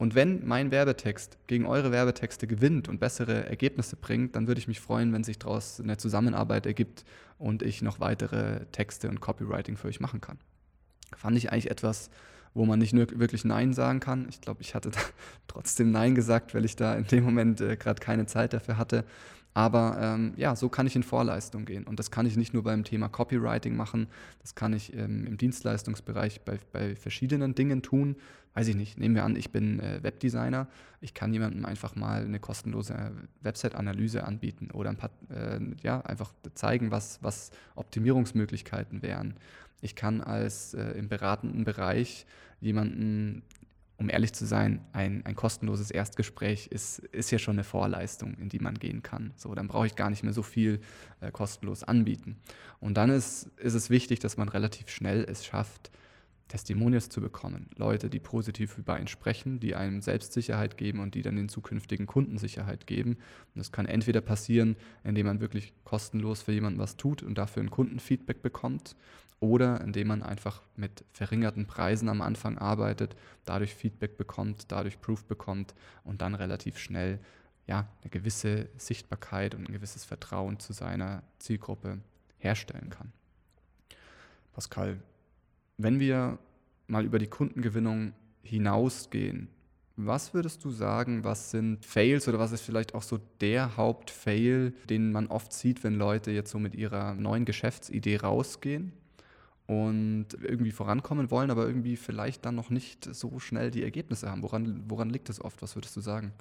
und 0.00 0.14
wenn 0.14 0.46
mein 0.46 0.70
Werbetext 0.70 1.36
gegen 1.46 1.66
eure 1.66 1.92
Werbetexte 1.92 2.46
gewinnt 2.46 2.88
und 2.88 3.00
bessere 3.00 3.44
Ergebnisse 3.44 3.96
bringt, 3.96 4.34
dann 4.34 4.46
würde 4.46 4.58
ich 4.58 4.66
mich 4.66 4.80
freuen, 4.80 5.12
wenn 5.12 5.24
sich 5.24 5.38
daraus 5.38 5.78
eine 5.78 5.98
Zusammenarbeit 5.98 6.64
ergibt 6.64 7.04
und 7.38 7.62
ich 7.62 7.82
noch 7.82 8.00
weitere 8.00 8.64
Texte 8.72 9.10
und 9.10 9.20
Copywriting 9.20 9.76
für 9.76 9.88
euch 9.88 10.00
machen 10.00 10.22
kann. 10.22 10.38
Fand 11.14 11.36
ich 11.36 11.52
eigentlich 11.52 11.70
etwas, 11.70 12.08
wo 12.54 12.64
man 12.64 12.78
nicht 12.78 12.92
nur 12.92 13.06
wirklich 13.18 13.44
Nein 13.44 13.72
sagen 13.72 14.00
kann. 14.00 14.26
Ich 14.28 14.40
glaube, 14.40 14.62
ich 14.62 14.74
hatte 14.74 14.90
trotzdem 15.46 15.90
Nein 15.90 16.14
gesagt, 16.14 16.54
weil 16.54 16.64
ich 16.64 16.76
da 16.76 16.94
in 16.94 17.06
dem 17.06 17.24
Moment 17.24 17.60
äh, 17.60 17.76
gerade 17.76 18.00
keine 18.00 18.26
Zeit 18.26 18.52
dafür 18.52 18.76
hatte. 18.76 19.04
Aber 19.52 19.98
ähm, 20.00 20.32
ja, 20.36 20.54
so 20.54 20.68
kann 20.68 20.86
ich 20.86 20.94
in 20.94 21.02
Vorleistung 21.02 21.64
gehen. 21.64 21.84
Und 21.84 21.98
das 21.98 22.10
kann 22.10 22.24
ich 22.24 22.36
nicht 22.36 22.54
nur 22.54 22.62
beim 22.62 22.84
Thema 22.84 23.08
Copywriting 23.08 23.76
machen, 23.76 24.06
das 24.40 24.54
kann 24.54 24.72
ich 24.72 24.94
ähm, 24.94 25.26
im 25.26 25.36
Dienstleistungsbereich 25.36 26.42
bei, 26.42 26.58
bei 26.72 26.94
verschiedenen 26.94 27.54
Dingen 27.54 27.82
tun. 27.82 28.16
Weiß 28.54 28.68
ich 28.68 28.76
nicht, 28.76 28.98
nehmen 28.98 29.14
wir 29.14 29.24
an, 29.24 29.36
ich 29.36 29.50
bin 29.50 29.80
äh, 29.80 30.02
Webdesigner. 30.02 30.68
Ich 31.00 31.14
kann 31.14 31.32
jemandem 31.32 31.64
einfach 31.64 31.94
mal 31.96 32.24
eine 32.24 32.40
kostenlose 32.40 33.12
Website-Analyse 33.42 34.24
anbieten 34.24 34.70
oder 34.72 34.90
ein 34.90 34.96
paar, 34.96 35.10
äh, 35.30 35.60
ja, 35.82 36.00
einfach 36.00 36.32
zeigen, 36.54 36.90
was, 36.90 37.22
was 37.22 37.50
Optimierungsmöglichkeiten 37.74 39.02
wären. 39.02 39.34
Ich 39.80 39.94
kann 39.96 40.20
als 40.20 40.74
äh, 40.74 40.92
im 40.92 41.08
beratenden 41.08 41.64
Bereich 41.64 42.26
jemanden 42.60 43.42
um 44.00 44.08
ehrlich 44.08 44.32
zu 44.32 44.46
sein, 44.46 44.80
ein, 44.94 45.24
ein 45.26 45.36
kostenloses 45.36 45.90
Erstgespräch 45.90 46.68
ist, 46.68 47.00
ist 47.00 47.30
ja 47.30 47.38
schon 47.38 47.56
eine 47.56 47.64
Vorleistung, 47.64 48.34
in 48.38 48.48
die 48.48 48.58
man 48.58 48.74
gehen 48.74 49.02
kann. 49.02 49.32
So, 49.36 49.54
dann 49.54 49.68
brauche 49.68 49.86
ich 49.86 49.94
gar 49.94 50.08
nicht 50.08 50.24
mehr 50.24 50.32
so 50.32 50.42
viel 50.42 50.80
äh, 51.20 51.30
kostenlos 51.30 51.84
anbieten. 51.84 52.36
Und 52.80 52.94
dann 52.94 53.10
ist, 53.10 53.50
ist 53.58 53.74
es 53.74 53.90
wichtig, 53.90 54.18
dass 54.18 54.38
man 54.38 54.48
relativ 54.48 54.88
schnell 54.88 55.26
es 55.28 55.44
schafft, 55.44 55.90
Testimonials 56.50 57.08
zu 57.08 57.20
bekommen. 57.20 57.70
Leute, 57.76 58.10
die 58.10 58.18
positiv 58.18 58.76
über 58.76 58.94
einen 58.94 59.06
sprechen, 59.06 59.60
die 59.60 59.76
einem 59.76 60.02
Selbstsicherheit 60.02 60.76
geben 60.76 60.98
und 60.98 61.14
die 61.14 61.22
dann 61.22 61.36
den 61.36 61.48
zukünftigen 61.48 62.06
Kunden 62.06 62.38
Sicherheit 62.38 62.86
geben. 62.86 63.12
Und 63.54 63.58
das 63.58 63.70
kann 63.70 63.86
entweder 63.86 64.20
passieren, 64.20 64.76
indem 65.04 65.26
man 65.26 65.40
wirklich 65.40 65.72
kostenlos 65.84 66.42
für 66.42 66.52
jemanden 66.52 66.80
was 66.80 66.96
tut 66.96 67.22
und 67.22 67.38
dafür 67.38 67.62
ein 67.62 67.70
Kundenfeedback 67.70 68.42
bekommt 68.42 68.96
oder 69.38 69.80
indem 69.80 70.08
man 70.08 70.22
einfach 70.24 70.60
mit 70.76 71.04
verringerten 71.12 71.66
Preisen 71.66 72.08
am 72.08 72.20
Anfang 72.20 72.58
arbeitet, 72.58 73.16
dadurch 73.44 73.74
Feedback 73.74 74.18
bekommt, 74.18 74.72
dadurch 74.72 75.00
Proof 75.00 75.24
bekommt 75.24 75.74
und 76.04 76.20
dann 76.20 76.34
relativ 76.34 76.78
schnell 76.78 77.20
ja, 77.68 77.86
eine 78.02 78.10
gewisse 78.10 78.68
Sichtbarkeit 78.76 79.54
und 79.54 79.68
ein 79.68 79.72
gewisses 79.72 80.04
Vertrauen 80.04 80.58
zu 80.58 80.72
seiner 80.72 81.22
Zielgruppe 81.38 82.00
herstellen 82.38 82.90
kann. 82.90 83.12
Pascal, 84.52 85.00
wenn 85.82 86.00
wir 86.00 86.38
mal 86.86 87.04
über 87.04 87.18
die 87.18 87.26
Kundengewinnung 87.26 88.12
hinausgehen, 88.42 89.48
was 89.96 90.32
würdest 90.32 90.64
du 90.64 90.70
sagen, 90.70 91.24
was 91.24 91.50
sind 91.50 91.84
Fails 91.84 92.26
oder 92.26 92.38
was 92.38 92.52
ist 92.52 92.62
vielleicht 92.62 92.94
auch 92.94 93.02
so 93.02 93.18
der 93.40 93.76
Hauptfail, 93.76 94.72
den 94.88 95.12
man 95.12 95.26
oft 95.26 95.52
sieht, 95.52 95.84
wenn 95.84 95.96
Leute 95.96 96.30
jetzt 96.30 96.50
so 96.50 96.58
mit 96.58 96.74
ihrer 96.74 97.14
neuen 97.14 97.44
Geschäftsidee 97.44 98.16
rausgehen? 98.16 98.92
und 99.70 100.26
irgendwie 100.42 100.72
vorankommen 100.72 101.30
wollen, 101.30 101.48
aber 101.48 101.64
irgendwie 101.64 101.94
vielleicht 101.96 102.44
dann 102.44 102.56
noch 102.56 102.70
nicht 102.70 103.14
so 103.14 103.38
schnell 103.38 103.70
die 103.70 103.84
Ergebnisse 103.84 104.28
haben. 104.28 104.42
Woran, 104.42 104.82
woran 104.88 105.10
liegt 105.10 105.28
das 105.28 105.40
oft? 105.40 105.62
Was 105.62 105.76
würdest 105.76 105.94
du 105.94 106.00
sagen? 106.00 106.32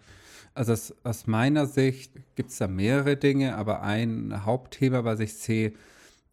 Also 0.55 0.74
aus, 0.74 0.96
aus 1.03 1.27
meiner 1.27 1.67
Sicht 1.67 2.12
gibt 2.36 2.50
es 2.50 2.58
da 2.58 2.67
mehrere 2.67 3.17
Dinge, 3.17 3.55
aber 3.55 3.84
ein 3.84 4.46
Hauptthema, 4.46 5.03
was 5.03 5.19
ich 5.19 5.36
sehe, 5.36 5.74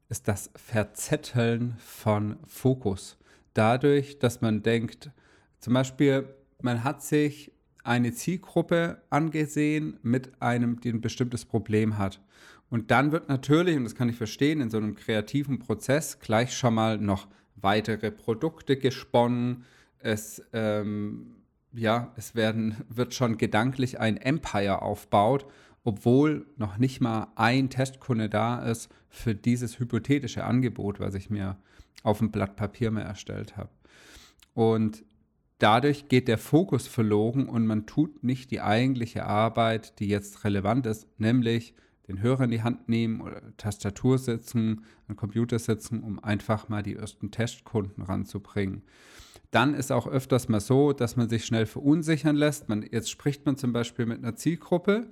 ist 0.09 0.29
das 0.29 0.51
Verzetteln 0.55 1.75
von 1.79 2.37
Fokus. 2.47 3.19
Dadurch, 3.55 4.19
dass 4.19 4.41
man 4.41 4.63
denkt, 4.63 5.11
zum 5.59 5.75
Beispiel, 5.75 6.29
man 6.61 6.85
hat 6.85 7.03
sich 7.03 7.53
eine 7.83 8.13
Zielgruppe 8.13 9.03
angesehen 9.11 9.99
mit 10.03 10.43
einem, 10.43 10.81
die 10.81 10.91
ein 10.91 11.01
bestimmtes 11.01 11.45
Problem 11.45 11.99
hat. 11.99 12.21
Und 12.69 12.91
dann 12.91 13.13
wird 13.13 13.29
natürlich, 13.29 13.77
und 13.77 13.85
das 13.85 13.95
kann 13.95 14.09
ich 14.09 14.17
verstehen, 14.17 14.61
in 14.61 14.71
so 14.71 14.77
einem 14.77 14.97
kreativen 14.97 15.59
Prozess 15.59 16.19
gleich 16.19 16.57
schon 16.57 16.75
mal 16.75 16.99
noch 16.99 17.29
weitere 17.55 18.11
Produkte 18.11 18.77
gesponnen. 18.77 19.65
Es, 19.99 20.43
ähm, 20.53 21.37
ja, 21.73 22.13
es 22.17 22.35
werden, 22.35 22.77
wird 22.89 23.15
schon 23.15 23.39
gedanklich 23.39 24.01
ein 24.01 24.17
Empire 24.17 24.83
aufbaut, 24.83 25.47
obwohl 25.87 26.47
noch 26.57 26.79
nicht 26.79 27.01
mal 27.01 27.29
ein 27.37 27.71
Testkunde 27.71 28.29
da 28.29 28.59
ist 28.59 28.91
für 29.09 29.37
dieses 29.37 29.79
hypothetische 29.79 30.43
Angebot, 30.43 30.99
was 30.99 31.15
ich 31.15 31.31
mir 31.31 31.59
auf 32.03 32.19
dem 32.19 32.33
Blatt 32.33 32.57
Papier 32.57 32.91
mehr 32.91 33.05
erstellt 33.05 33.57
habe. 33.57 33.71
Und 34.53 35.05
dadurch 35.59 36.09
geht 36.09 36.27
der 36.27 36.39
Fokus 36.39 36.89
verloren 36.89 37.49
und 37.49 37.67
man 37.67 37.87
tut 37.87 38.25
nicht 38.25 38.51
die 38.51 38.61
eigentliche 38.61 39.27
Arbeit, 39.27 40.01
die 40.01 40.09
jetzt 40.09 40.43
relevant 40.43 40.87
ist, 40.87 41.07
nämlich 41.21 41.73
den 42.09 42.21
Hörer 42.21 42.45
in 42.45 42.51
die 42.51 42.63
Hand 42.65 42.89
nehmen 42.89 43.21
oder 43.21 43.57
Tastatur 43.57 44.19
sitzen, 44.19 44.85
am 45.07 45.15
Computer 45.15 45.61
sitzen, 45.61 46.03
um 46.03 46.19
einfach 46.19 46.69
mal 46.69 46.83
die 46.83 46.97
ersten 46.97 47.31
Testkunden 47.31 48.03
ranzubringen. 48.03 48.83
Dann 49.53 49.73
ist 49.73 49.93
auch 49.93 50.09
öfters 50.09 50.49
mal 50.49 50.61
so, 50.61 50.93
dass 50.93 51.15
man 51.15 51.29
sich 51.29 51.45
schnell 51.45 51.67
verunsichern 51.67 52.35
lässt. 52.35 52.69
Man, 52.69 52.83
jetzt 52.91 53.09
spricht 53.09 53.47
man 53.47 53.57
zum 53.57 53.73
Beispiel 53.73 54.07
mit 54.07 54.19
einer 54.19 54.35
Zielgruppe 54.35 55.07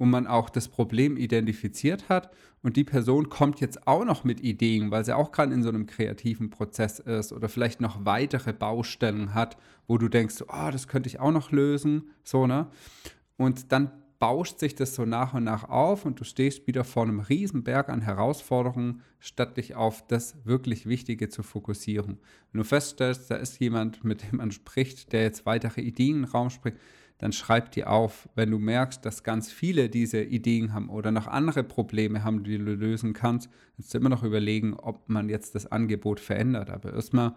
und 0.00 0.08
man 0.08 0.26
auch 0.26 0.48
das 0.48 0.68
Problem 0.68 1.18
identifiziert 1.18 2.08
hat 2.08 2.30
und 2.62 2.78
die 2.78 2.84
Person 2.84 3.28
kommt 3.28 3.60
jetzt 3.60 3.86
auch 3.86 4.06
noch 4.06 4.24
mit 4.24 4.40
Ideen, 4.40 4.90
weil 4.90 5.04
sie 5.04 5.14
auch 5.14 5.30
gerade 5.30 5.52
in 5.52 5.62
so 5.62 5.68
einem 5.68 5.86
kreativen 5.86 6.48
Prozess 6.48 7.00
ist 7.00 7.34
oder 7.34 7.50
vielleicht 7.50 7.82
noch 7.82 8.06
weitere 8.06 8.54
Baustellen 8.54 9.34
hat, 9.34 9.58
wo 9.86 9.98
du 9.98 10.08
denkst, 10.08 10.36
oh, 10.48 10.70
das 10.72 10.88
könnte 10.88 11.10
ich 11.10 11.20
auch 11.20 11.32
noch 11.32 11.52
lösen, 11.52 12.12
so, 12.24 12.46
ne? 12.46 12.68
Und 13.36 13.72
dann 13.72 13.90
bauscht 14.18 14.58
sich 14.58 14.74
das 14.74 14.94
so 14.94 15.04
nach 15.04 15.34
und 15.34 15.44
nach 15.44 15.68
auf 15.68 16.06
und 16.06 16.18
du 16.18 16.24
stehst 16.24 16.66
wieder 16.66 16.84
vor 16.84 17.02
einem 17.02 17.22
Berg 17.62 17.90
an 17.90 18.00
Herausforderungen, 18.00 19.02
statt 19.18 19.58
dich 19.58 19.74
auf 19.74 20.06
das 20.06 20.34
wirklich 20.46 20.86
Wichtige 20.86 21.28
zu 21.28 21.42
fokussieren. 21.42 22.18
Wenn 22.52 22.58
du 22.58 22.64
feststellst, 22.64 23.30
da 23.30 23.36
ist 23.36 23.60
jemand, 23.60 24.02
mit 24.02 24.22
dem 24.22 24.38
man 24.38 24.50
spricht, 24.50 25.12
der 25.12 25.22
jetzt 25.24 25.44
weitere 25.44 25.82
Ideen 25.82 26.16
in 26.16 26.22
den 26.22 26.30
Raum 26.30 26.48
spricht, 26.48 26.78
dann 27.20 27.32
schreib 27.32 27.70
die 27.72 27.84
auf. 27.84 28.28
Wenn 28.34 28.50
du 28.50 28.58
merkst, 28.58 29.04
dass 29.04 29.22
ganz 29.22 29.52
viele 29.52 29.88
diese 29.88 30.22
Ideen 30.22 30.72
haben 30.72 30.88
oder 30.88 31.12
noch 31.12 31.26
andere 31.26 31.62
Probleme 31.62 32.24
haben, 32.24 32.44
die 32.44 32.58
du 32.58 32.64
lösen 32.64 33.12
kannst, 33.12 33.50
kannst 33.76 33.92
du 33.92 33.98
immer 33.98 34.08
noch 34.08 34.24
überlegen, 34.24 34.74
ob 34.74 35.08
man 35.08 35.28
jetzt 35.28 35.54
das 35.54 35.70
Angebot 35.70 36.18
verändert. 36.18 36.70
Aber 36.70 36.94
erstmal 36.94 37.34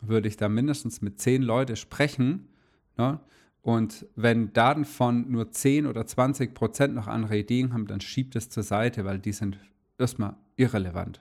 würde 0.00 0.28
ich 0.28 0.36
da 0.36 0.48
mindestens 0.48 1.02
mit 1.02 1.20
zehn 1.20 1.42
Leuten 1.42 1.76
sprechen, 1.76 2.48
ne? 2.96 3.20
Und 3.60 4.06
wenn 4.16 4.52
davon 4.54 5.30
nur 5.30 5.50
10 5.50 5.86
oder 5.86 6.06
20 6.06 6.54
Prozent 6.54 6.94
noch 6.94 7.06
andere 7.06 7.36
Ideen 7.36 7.74
haben, 7.74 7.86
dann 7.86 8.00
schiebt 8.00 8.34
es 8.36 8.48
zur 8.48 8.62
Seite, 8.62 9.04
weil 9.04 9.18
die 9.18 9.32
sind 9.32 9.58
erstmal 9.98 10.36
irrelevant. 10.56 11.20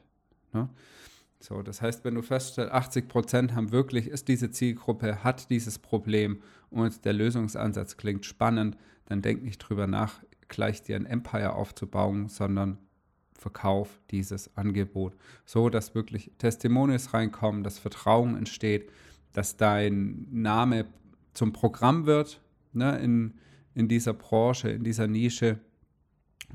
Ne? 0.54 0.70
So, 1.40 1.62
das 1.62 1.82
heißt, 1.82 2.04
wenn 2.04 2.16
du 2.16 2.22
feststellst, 2.22 2.72
80 2.72 3.08
Prozent 3.08 3.56
haben 3.56 3.72
wirklich, 3.72 4.08
ist 4.08 4.28
diese 4.28 4.50
Zielgruppe, 4.50 5.24
hat 5.24 5.50
dieses 5.50 5.78
Problem 5.78 6.42
und 6.70 7.06
der 7.06 7.14
Lösungsansatz 7.14 7.98
klingt 7.98 8.26
spannend, 8.26 8.78
dann 9.06 9.22
denk 9.22 9.44
nicht 9.44 9.60
drüber 9.60 9.88
nach, 9.88 10.22
gleich 10.48 10.82
dir 10.82 10.96
ein 10.96 11.06
Empire 11.06 11.54
aufzubauen, 11.54 12.28
sondern 12.28 12.80
verkauf 13.38 14.02
dieses 14.10 14.56
Angebot. 14.58 15.16
So, 15.46 15.70
dass 15.70 15.94
wirklich 15.96 16.32
Testimonials 16.40 17.14
reinkommen, 17.14 17.64
dass 17.64 17.78
Vertrauen 17.80 18.36
entsteht, 18.36 18.92
dass 19.34 19.58
dein 19.58 20.26
Name 20.32 20.86
zum 21.34 21.54
Programm 21.54 22.08
wird 22.08 22.42
ne, 22.74 22.98
in, 23.00 23.36
in 23.76 23.88
dieser 23.88 24.14
Branche, 24.14 24.70
in 24.70 24.84
dieser 24.84 25.08
Nische. 25.08 25.60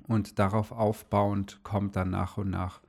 Und 0.08 0.38
darauf 0.38 0.72
aufbauend 0.72 1.62
kommt 1.62 1.96
dann 1.96 2.10
nach 2.10 2.38
und 2.38 2.50
nach 2.50 2.80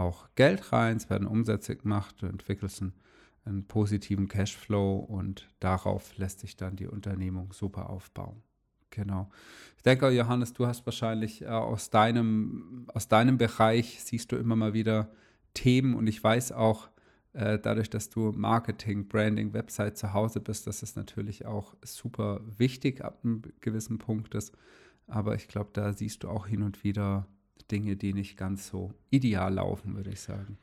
auch 0.00 0.28
Geld 0.34 0.72
rein, 0.72 0.96
es 0.96 1.10
werden 1.10 1.26
Umsätze 1.26 1.76
gemacht, 1.76 2.16
du 2.20 2.26
entwickelst 2.26 2.82
einen, 2.82 2.94
einen 3.44 3.66
positiven 3.66 4.28
Cashflow 4.28 4.98
und 4.98 5.48
darauf 5.60 6.16
lässt 6.16 6.40
sich 6.40 6.56
dann 6.56 6.76
die 6.76 6.86
Unternehmung 6.86 7.52
super 7.52 7.90
aufbauen. 7.90 8.42
Genau. 8.90 9.30
Ich 9.76 9.82
denke, 9.82 10.10
Johannes, 10.10 10.52
du 10.52 10.66
hast 10.66 10.84
wahrscheinlich 10.84 11.42
äh, 11.42 11.46
aus, 11.46 11.90
deinem, 11.90 12.86
aus 12.92 13.08
deinem 13.08 13.38
Bereich, 13.38 14.02
siehst 14.02 14.32
du 14.32 14.36
immer 14.36 14.56
mal 14.56 14.72
wieder 14.72 15.10
Themen 15.54 15.94
und 15.94 16.06
ich 16.06 16.22
weiß 16.22 16.52
auch, 16.52 16.90
äh, 17.32 17.58
dadurch, 17.58 17.88
dass 17.88 18.10
du 18.10 18.32
Marketing, 18.32 19.06
Branding, 19.06 19.52
Website 19.52 19.96
zu 19.96 20.12
Hause 20.12 20.40
bist, 20.40 20.66
das 20.66 20.82
ist 20.82 20.96
natürlich 20.96 21.46
auch 21.46 21.74
super 21.82 22.40
wichtig 22.58 23.04
ab 23.04 23.20
einem 23.22 23.42
gewissen 23.60 23.98
Punkt 23.98 24.34
ist. 24.34 24.52
Aber 25.06 25.34
ich 25.34 25.48
glaube, 25.48 25.70
da 25.72 25.92
siehst 25.92 26.24
du 26.24 26.28
auch 26.28 26.46
hin 26.46 26.62
und 26.62 26.82
wieder 26.82 27.26
Dinge, 27.68 27.96
die 27.96 28.12
nicht 28.12 28.36
ganz 28.36 28.68
so 28.68 28.92
ideal 29.10 29.54
laufen, 29.54 29.96
würde 29.96 30.10
ich 30.10 30.20
sagen. 30.20 30.58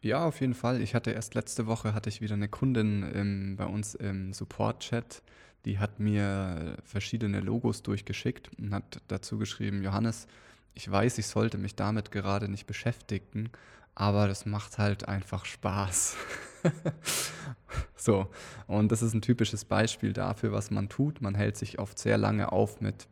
Ja, 0.00 0.26
auf 0.26 0.40
jeden 0.40 0.54
Fall. 0.54 0.82
Ich 0.82 0.94
hatte 0.94 1.12
erst 1.12 1.34
letzte 1.34 1.66
Woche 1.66 1.94
hatte 1.94 2.10
ich 2.10 2.20
wieder 2.20 2.34
eine 2.34 2.48
Kundin 2.48 3.02
im, 3.02 3.56
bei 3.56 3.64
uns 3.64 3.94
im 3.94 4.32
Support-Chat, 4.32 5.22
die 5.64 5.78
hat 5.78 5.98
mir 5.98 6.76
verschiedene 6.84 7.40
Logos 7.40 7.82
durchgeschickt 7.82 8.50
und 8.58 8.74
hat 8.74 9.00
dazu 9.08 9.38
geschrieben, 9.38 9.82
Johannes, 9.82 10.26
ich 10.74 10.90
weiß, 10.90 11.18
ich 11.18 11.26
sollte 11.26 11.56
mich 11.56 11.74
damit 11.74 12.10
gerade 12.10 12.48
nicht 12.48 12.66
beschäftigen, 12.66 13.50
aber 13.94 14.28
das 14.28 14.44
macht 14.44 14.78
halt 14.78 15.08
einfach 15.08 15.44
Spaß. 15.44 16.16
so, 17.96 18.28
und 18.66 18.90
das 18.92 19.02
ist 19.02 19.14
ein 19.14 19.22
typisches 19.22 19.64
Beispiel 19.64 20.12
dafür, 20.12 20.52
was 20.52 20.70
man 20.70 20.88
tut. 20.88 21.22
Man 21.22 21.34
hält 21.34 21.56
sich 21.56 21.78
oft 21.78 21.98
sehr 21.98 22.18
lange 22.18 22.52
auf 22.52 22.80
mit 22.80 23.06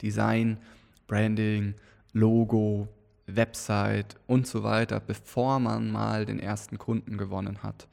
Design, 0.00 0.58
Branding, 1.06 1.74
Logo, 2.16 2.88
Website 3.26 4.16
und 4.26 4.46
so 4.46 4.62
weiter, 4.62 5.00
bevor 5.00 5.60
man 5.60 5.90
mal 5.90 6.24
den 6.24 6.40
ersten 6.40 6.78
Kunden 6.78 7.18
gewonnen 7.18 7.62
hat. 7.62 7.88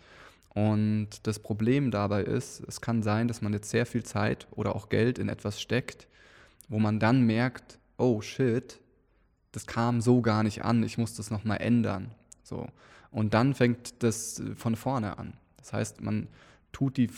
Und 0.53 1.09
das 1.23 1.39
Problem 1.39 1.91
dabei 1.91 2.23
ist, 2.23 2.63
es 2.65 2.79
kann 2.79 3.03
sein, 3.03 3.27
dass 3.27 3.41
man 3.41 3.51
jetzt 3.51 3.69
sehr 3.69 3.85
viel 3.85 4.03
Zeit 4.03 4.47
oder 4.51 4.77
auch 4.77 4.87
Geld 4.87 5.19
in 5.19 5.27
etwas 5.27 5.59
steckt, 5.59 6.07
wo 6.69 6.79
man 6.79 7.01
dann 7.01 7.23
merkt, 7.23 7.79
oh 7.97 8.21
shit, 8.21 8.79
das 9.51 9.67
kam 9.67 9.99
so 9.99 10.21
gar 10.21 10.43
nicht 10.43 10.63
an, 10.63 10.83
ich 10.83 10.97
muss 10.97 11.15
das 11.15 11.29
nochmal 11.29 11.59
ändern. 11.59 12.11
So. 12.43 12.67
Und 13.11 13.33
dann 13.33 13.53
fängt 13.53 14.03
das 14.03 14.41
von 14.55 14.77
vorne 14.77 15.17
an. 15.17 15.33
Das 15.57 15.73
heißt, 15.73 16.01
man 16.01 16.29
tut 16.73 16.97
die, 16.97 17.09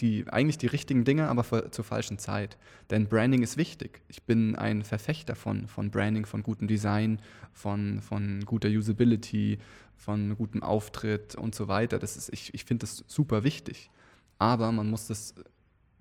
die 0.00 0.26
eigentlich 0.28 0.58
die 0.58 0.66
richtigen 0.66 1.04
Dinge, 1.04 1.28
aber 1.28 1.42
für, 1.42 1.70
zur 1.70 1.84
falschen 1.84 2.18
Zeit. 2.18 2.58
Denn 2.90 3.06
Branding 3.06 3.42
ist 3.42 3.56
wichtig. 3.56 4.02
Ich 4.08 4.24
bin 4.24 4.54
ein 4.56 4.82
Verfechter 4.82 5.34
von, 5.34 5.66
von 5.66 5.90
Branding, 5.90 6.26
von 6.26 6.42
gutem 6.42 6.68
Design, 6.68 7.20
von, 7.52 8.02
von 8.02 8.44
guter 8.44 8.68
Usability, 8.68 9.58
von 9.96 10.36
gutem 10.36 10.62
Auftritt 10.62 11.34
und 11.34 11.54
so 11.54 11.68
weiter. 11.68 11.98
Das 11.98 12.16
ist, 12.16 12.30
ich 12.32 12.52
ich 12.52 12.64
finde 12.64 12.82
das 12.82 13.04
super 13.06 13.44
wichtig. 13.44 13.90
Aber 14.38 14.70
man 14.72 14.90
muss 14.90 15.06
das 15.06 15.34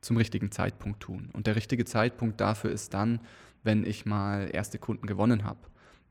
zum 0.02 0.18
richtigen 0.18 0.52
Zeitpunkt 0.52 1.00
tun. 1.00 1.30
Und 1.32 1.48
der 1.48 1.56
richtige 1.56 1.86
Zeitpunkt 1.86 2.42
dafür 2.42 2.72
ist 2.72 2.94
dann, 2.94 3.22
wenn 3.64 3.86
ich 3.86 4.06
mal 4.06 4.50
erste 4.52 4.78
Kunden 4.78 5.08
gewonnen 5.08 5.46
habe 5.46 5.60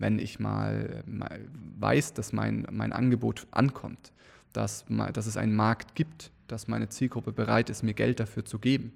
wenn 0.03 0.19
ich 0.19 0.39
mal, 0.39 1.03
mal 1.07 1.41
weiß, 1.79 2.13
dass 2.13 2.33
mein, 2.33 2.67
mein 2.71 2.93
Angebot 2.93 3.47
ankommt, 3.53 4.13
dass, 4.53 4.85
dass 5.13 5.27
es 5.27 5.37
einen 5.39 5.55
Markt 5.55 5.95
gibt, 5.95 6.31
dass 6.53 6.69
meine 6.69 6.89
Zielgruppe 6.89 7.33
bereit 7.33 7.71
ist, 7.71 7.83
mir 7.83 7.95
Geld 7.95 8.21
dafür 8.21 8.45
zu 8.45 8.59
geben. 8.59 8.93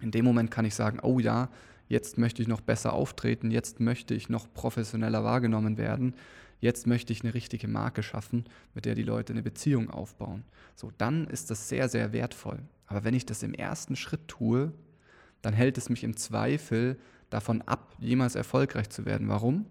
In 0.00 0.10
dem 0.10 0.24
Moment 0.24 0.50
kann 0.50 0.64
ich 0.64 0.74
sagen, 0.74 1.00
oh 1.02 1.18
ja, 1.18 1.48
jetzt 1.88 2.18
möchte 2.18 2.42
ich 2.42 2.48
noch 2.48 2.60
besser 2.60 2.92
auftreten, 2.92 3.50
jetzt 3.50 3.80
möchte 3.80 4.14
ich 4.14 4.28
noch 4.28 4.52
professioneller 4.52 5.24
wahrgenommen 5.24 5.78
werden, 5.78 6.14
jetzt 6.60 6.86
möchte 6.86 7.12
ich 7.12 7.22
eine 7.22 7.34
richtige 7.34 7.68
Marke 7.68 8.02
schaffen, 8.02 8.44
mit 8.74 8.84
der 8.84 8.94
die 8.94 9.02
Leute 9.02 9.32
eine 9.32 9.42
Beziehung 9.42 9.90
aufbauen. 9.90 10.44
So, 10.74 10.90
dann 10.98 11.26
ist 11.26 11.50
das 11.50 11.68
sehr, 11.68 11.88
sehr 11.88 12.12
wertvoll. 12.12 12.58
Aber 12.86 13.04
wenn 13.04 13.14
ich 13.14 13.26
das 13.26 13.42
im 13.42 13.54
ersten 13.54 13.96
Schritt 13.96 14.26
tue, 14.28 14.72
dann 15.42 15.54
hält 15.54 15.78
es 15.78 15.88
mich 15.88 16.04
im 16.04 16.16
Zweifel 16.16 16.98
davon 17.30 17.62
ab, 17.62 17.94
jemals 17.98 18.34
erfolgreich 18.34 18.88
zu 18.88 19.04
werden. 19.04 19.28
Warum? 19.28 19.66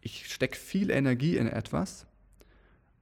ich 0.00 0.32
stecke 0.32 0.56
viel 0.56 0.90
Energie 0.90 1.36
in 1.36 1.46
etwas, 1.46 2.06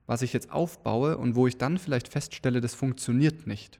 was 0.09 0.23
ich 0.23 0.33
jetzt 0.33 0.49
aufbaue 0.49 1.19
und 1.19 1.35
wo 1.35 1.45
ich 1.45 1.59
dann 1.59 1.77
vielleicht 1.77 2.07
feststelle, 2.07 2.61
das 2.61 2.73
funktioniert 2.73 3.45
nicht. 3.45 3.79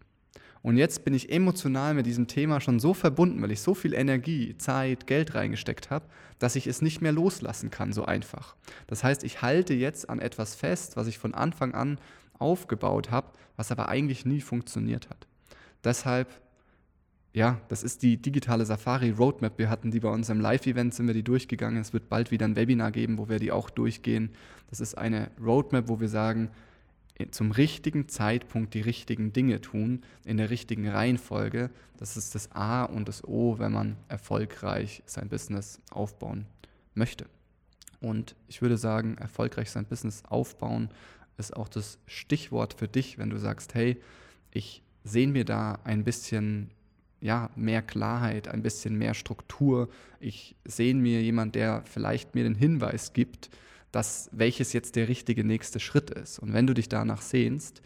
Und 0.61 0.77
jetzt 0.77 1.03
bin 1.03 1.15
ich 1.15 1.31
emotional 1.31 1.95
mit 1.95 2.05
diesem 2.05 2.27
Thema 2.27 2.61
schon 2.61 2.79
so 2.79 2.93
verbunden, 2.93 3.41
weil 3.41 3.49
ich 3.49 3.61
so 3.61 3.73
viel 3.73 3.95
Energie, 3.95 4.55
Zeit, 4.55 5.07
Geld 5.07 5.33
reingesteckt 5.33 5.89
habe, 5.89 6.05
dass 6.37 6.55
ich 6.55 6.67
es 6.67 6.83
nicht 6.83 7.01
mehr 7.01 7.13
loslassen 7.13 7.71
kann, 7.71 7.93
so 7.93 8.05
einfach. 8.05 8.55
Das 8.85 9.03
heißt, 9.03 9.23
ich 9.23 9.41
halte 9.41 9.73
jetzt 9.73 10.07
an 10.07 10.19
etwas 10.19 10.53
fest, 10.53 10.97
was 10.97 11.07
ich 11.07 11.17
von 11.17 11.33
Anfang 11.33 11.73
an 11.73 11.97
aufgebaut 12.37 13.09
habe, 13.09 13.31
was 13.57 13.71
aber 13.71 13.89
eigentlich 13.89 14.23
nie 14.23 14.41
funktioniert 14.41 15.09
hat. 15.09 15.25
Deshalb 15.83 16.27
ja, 17.33 17.61
das 17.67 17.83
ist 17.83 18.01
die 18.01 18.17
digitale 18.17 18.65
Safari 18.65 19.11
Roadmap. 19.11 19.57
Wir 19.57 19.69
hatten 19.69 19.91
die 19.91 19.99
bei 19.99 20.09
uns 20.09 20.29
im 20.29 20.39
Live-Event, 20.39 20.93
sind 20.93 21.07
wir 21.07 21.13
die 21.13 21.23
durchgegangen. 21.23 21.79
Es 21.79 21.93
wird 21.93 22.09
bald 22.09 22.31
wieder 22.31 22.45
ein 22.45 22.55
Webinar 22.55 22.91
geben, 22.91 23.17
wo 23.17 23.29
wir 23.29 23.39
die 23.39 23.51
auch 23.51 23.69
durchgehen. 23.69 24.31
Das 24.69 24.79
ist 24.79 24.97
eine 24.97 25.29
Roadmap, 25.39 25.87
wo 25.87 25.99
wir 25.99 26.09
sagen, 26.09 26.49
zum 27.31 27.51
richtigen 27.51 28.07
Zeitpunkt 28.07 28.73
die 28.73 28.81
richtigen 28.81 29.33
Dinge 29.33 29.61
tun, 29.61 30.03
in 30.25 30.37
der 30.37 30.49
richtigen 30.49 30.87
Reihenfolge. 30.87 31.69
Das 31.97 32.17
ist 32.17 32.33
das 32.33 32.51
A 32.53 32.83
und 32.83 33.07
das 33.07 33.23
O, 33.23 33.59
wenn 33.59 33.73
man 33.73 33.97
erfolgreich 34.07 35.03
sein 35.05 35.27
Business 35.27 35.81
aufbauen 35.91 36.45
möchte. 36.95 37.25
Und 37.99 38.35
ich 38.47 38.61
würde 38.61 38.77
sagen, 38.77 39.17
erfolgreich 39.17 39.69
sein 39.69 39.85
Business 39.85 40.23
aufbauen 40.29 40.89
ist 41.37 41.55
auch 41.55 41.67
das 41.67 41.99
Stichwort 42.05 42.73
für 42.73 42.87
dich, 42.87 43.17
wenn 43.17 43.29
du 43.29 43.37
sagst, 43.37 43.75
hey, 43.75 44.01
ich 44.51 44.81
sehe 45.03 45.27
mir 45.27 45.45
da 45.45 45.79
ein 45.83 46.03
bisschen 46.03 46.71
ja, 47.21 47.49
mehr 47.55 47.81
Klarheit, 47.81 48.47
ein 48.47 48.61
bisschen 48.61 48.97
mehr 48.97 49.13
Struktur. 49.13 49.89
Ich 50.19 50.55
sehe 50.65 50.95
mir 50.95 51.21
jemand, 51.21 51.55
der 51.55 51.83
vielleicht 51.85 52.35
mir 52.35 52.43
den 52.43 52.55
Hinweis 52.55 53.13
gibt, 53.13 53.49
dass 53.91 54.29
welches 54.31 54.73
jetzt 54.73 54.95
der 54.95 55.07
richtige 55.07 55.43
nächste 55.43 55.79
Schritt 55.79 56.09
ist. 56.09 56.39
Und 56.39 56.53
wenn 56.53 56.67
du 56.67 56.73
dich 56.73 56.89
danach 56.89 57.21
sehnst, 57.21 57.81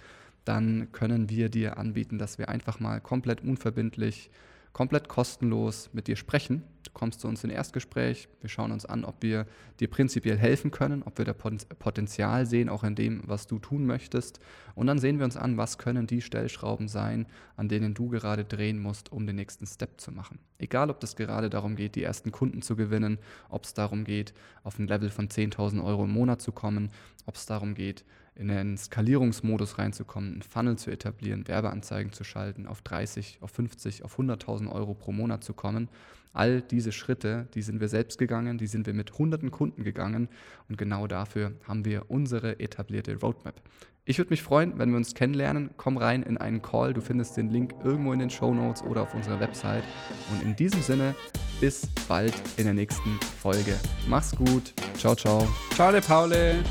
dann 0.45 0.91
können 0.91 1.29
wir 1.29 1.49
dir 1.49 1.77
anbieten, 1.77 2.17
dass 2.17 2.37
wir 2.37 2.49
einfach 2.49 2.79
mal 2.79 2.99
komplett 2.99 3.41
unverbindlich, 3.41 4.29
komplett 4.73 5.07
kostenlos 5.07 5.89
mit 5.93 6.07
dir 6.07 6.15
sprechen. 6.15 6.63
Du 6.93 6.99
kommst 6.99 7.21
zu 7.21 7.27
uns 7.27 7.43
in 7.43 7.49
Erstgespräch. 7.49 8.27
Wir 8.41 8.49
schauen 8.49 8.71
uns 8.71 8.85
an, 8.85 9.03
ob 9.03 9.23
wir 9.23 9.47
dir 9.79 9.89
prinzipiell 9.89 10.37
helfen 10.37 10.69
können, 10.69 11.01
ob 11.01 11.17
wir 11.17 11.25
da 11.25 11.33
Potenzial 11.33 12.45
sehen, 12.45 12.69
auch 12.69 12.83
in 12.83 12.93
dem, 12.93 13.23
was 13.25 13.47
du 13.47 13.57
tun 13.57 13.87
möchtest. 13.87 14.39
Und 14.75 14.85
dann 14.85 14.99
sehen 14.99 15.17
wir 15.17 15.25
uns 15.25 15.35
an, 15.35 15.57
was 15.57 15.79
können 15.79 16.05
die 16.05 16.21
Stellschrauben 16.21 16.87
sein, 16.87 17.25
an 17.55 17.67
denen 17.67 17.95
du 17.95 18.09
gerade 18.09 18.45
drehen 18.45 18.79
musst, 18.79 19.11
um 19.11 19.25
den 19.25 19.37
nächsten 19.37 19.65
Step 19.65 19.99
zu 19.99 20.11
machen. 20.11 20.37
Egal, 20.63 20.89
ob 20.89 21.01
das 21.01 21.17
gerade 21.17 21.49
darum 21.49 21.75
geht, 21.75 21.95
die 21.95 22.03
ersten 22.03 22.31
Kunden 22.31 22.61
zu 22.61 22.77
gewinnen, 22.77 23.19
ob 23.49 23.65
es 23.65 23.73
darum 23.73 24.05
geht, 24.05 24.33
auf 24.63 24.79
ein 24.79 24.87
Level 24.87 25.09
von 25.09 25.27
10.000 25.27 25.83
Euro 25.83 26.05
im 26.05 26.11
Monat 26.11 26.41
zu 26.41 26.53
kommen, 26.53 26.89
ob 27.25 27.35
es 27.35 27.45
darum 27.45 27.73
geht, 27.73 28.05
in 28.35 28.49
einen 28.49 28.77
Skalierungsmodus 28.77 29.77
reinzukommen, 29.77 30.31
einen 30.31 30.41
Funnel 30.41 30.77
zu 30.77 30.89
etablieren, 30.89 31.49
Werbeanzeigen 31.49 32.13
zu 32.13 32.23
schalten, 32.23 32.65
auf 32.65 32.81
30, 32.81 33.39
auf 33.41 33.51
50, 33.51 34.05
auf 34.05 34.17
100.000 34.17 34.71
Euro 34.71 34.93
pro 34.93 35.11
Monat 35.11 35.43
zu 35.43 35.53
kommen. 35.53 35.89
All 36.31 36.61
diese 36.61 36.93
Schritte, 36.93 37.49
die 37.55 37.61
sind 37.61 37.81
wir 37.81 37.89
selbst 37.89 38.17
gegangen, 38.17 38.57
die 38.57 38.67
sind 38.67 38.87
wir 38.87 38.93
mit 38.93 39.19
hunderten 39.19 39.51
Kunden 39.51 39.83
gegangen 39.83 40.29
und 40.69 40.77
genau 40.77 41.07
dafür 41.07 41.51
haben 41.67 41.83
wir 41.83 42.09
unsere 42.09 42.61
etablierte 42.61 43.19
Roadmap. 43.19 43.61
Ich 44.05 44.17
würde 44.17 44.31
mich 44.31 44.43
freuen, 44.43 44.77
wenn 44.79 44.89
wir 44.89 44.97
uns 44.97 45.13
kennenlernen. 45.13 45.69
Komm 45.77 45.95
rein 45.95 46.23
in 46.23 46.37
einen 46.37 46.61
Call. 46.61 46.93
Du 46.93 46.99
findest 46.99 47.37
den 47.37 47.49
Link 47.49 47.73
irgendwo 47.85 48.11
in 48.11 48.19
den 48.19 48.29
Show 48.29 48.53
Notes 48.53 48.83
oder 48.83 49.03
auf 49.03 49.13
unserer 49.13 49.39
Website. 49.39 49.83
Und 50.31 50.43
in 50.43 50.57
diesem 50.57 50.81
Sinne, 50.81 51.15
bis 51.61 51.87
bald 52.09 52.33
in 52.57 52.65
der 52.65 52.73
nächsten 52.73 53.17
Folge. 53.41 53.79
Mach's 54.09 54.35
gut. 54.35 54.73
Ciao, 54.97 55.15
ciao. 55.15 55.47
Ciao, 55.73 55.93
Paule. 56.01 56.63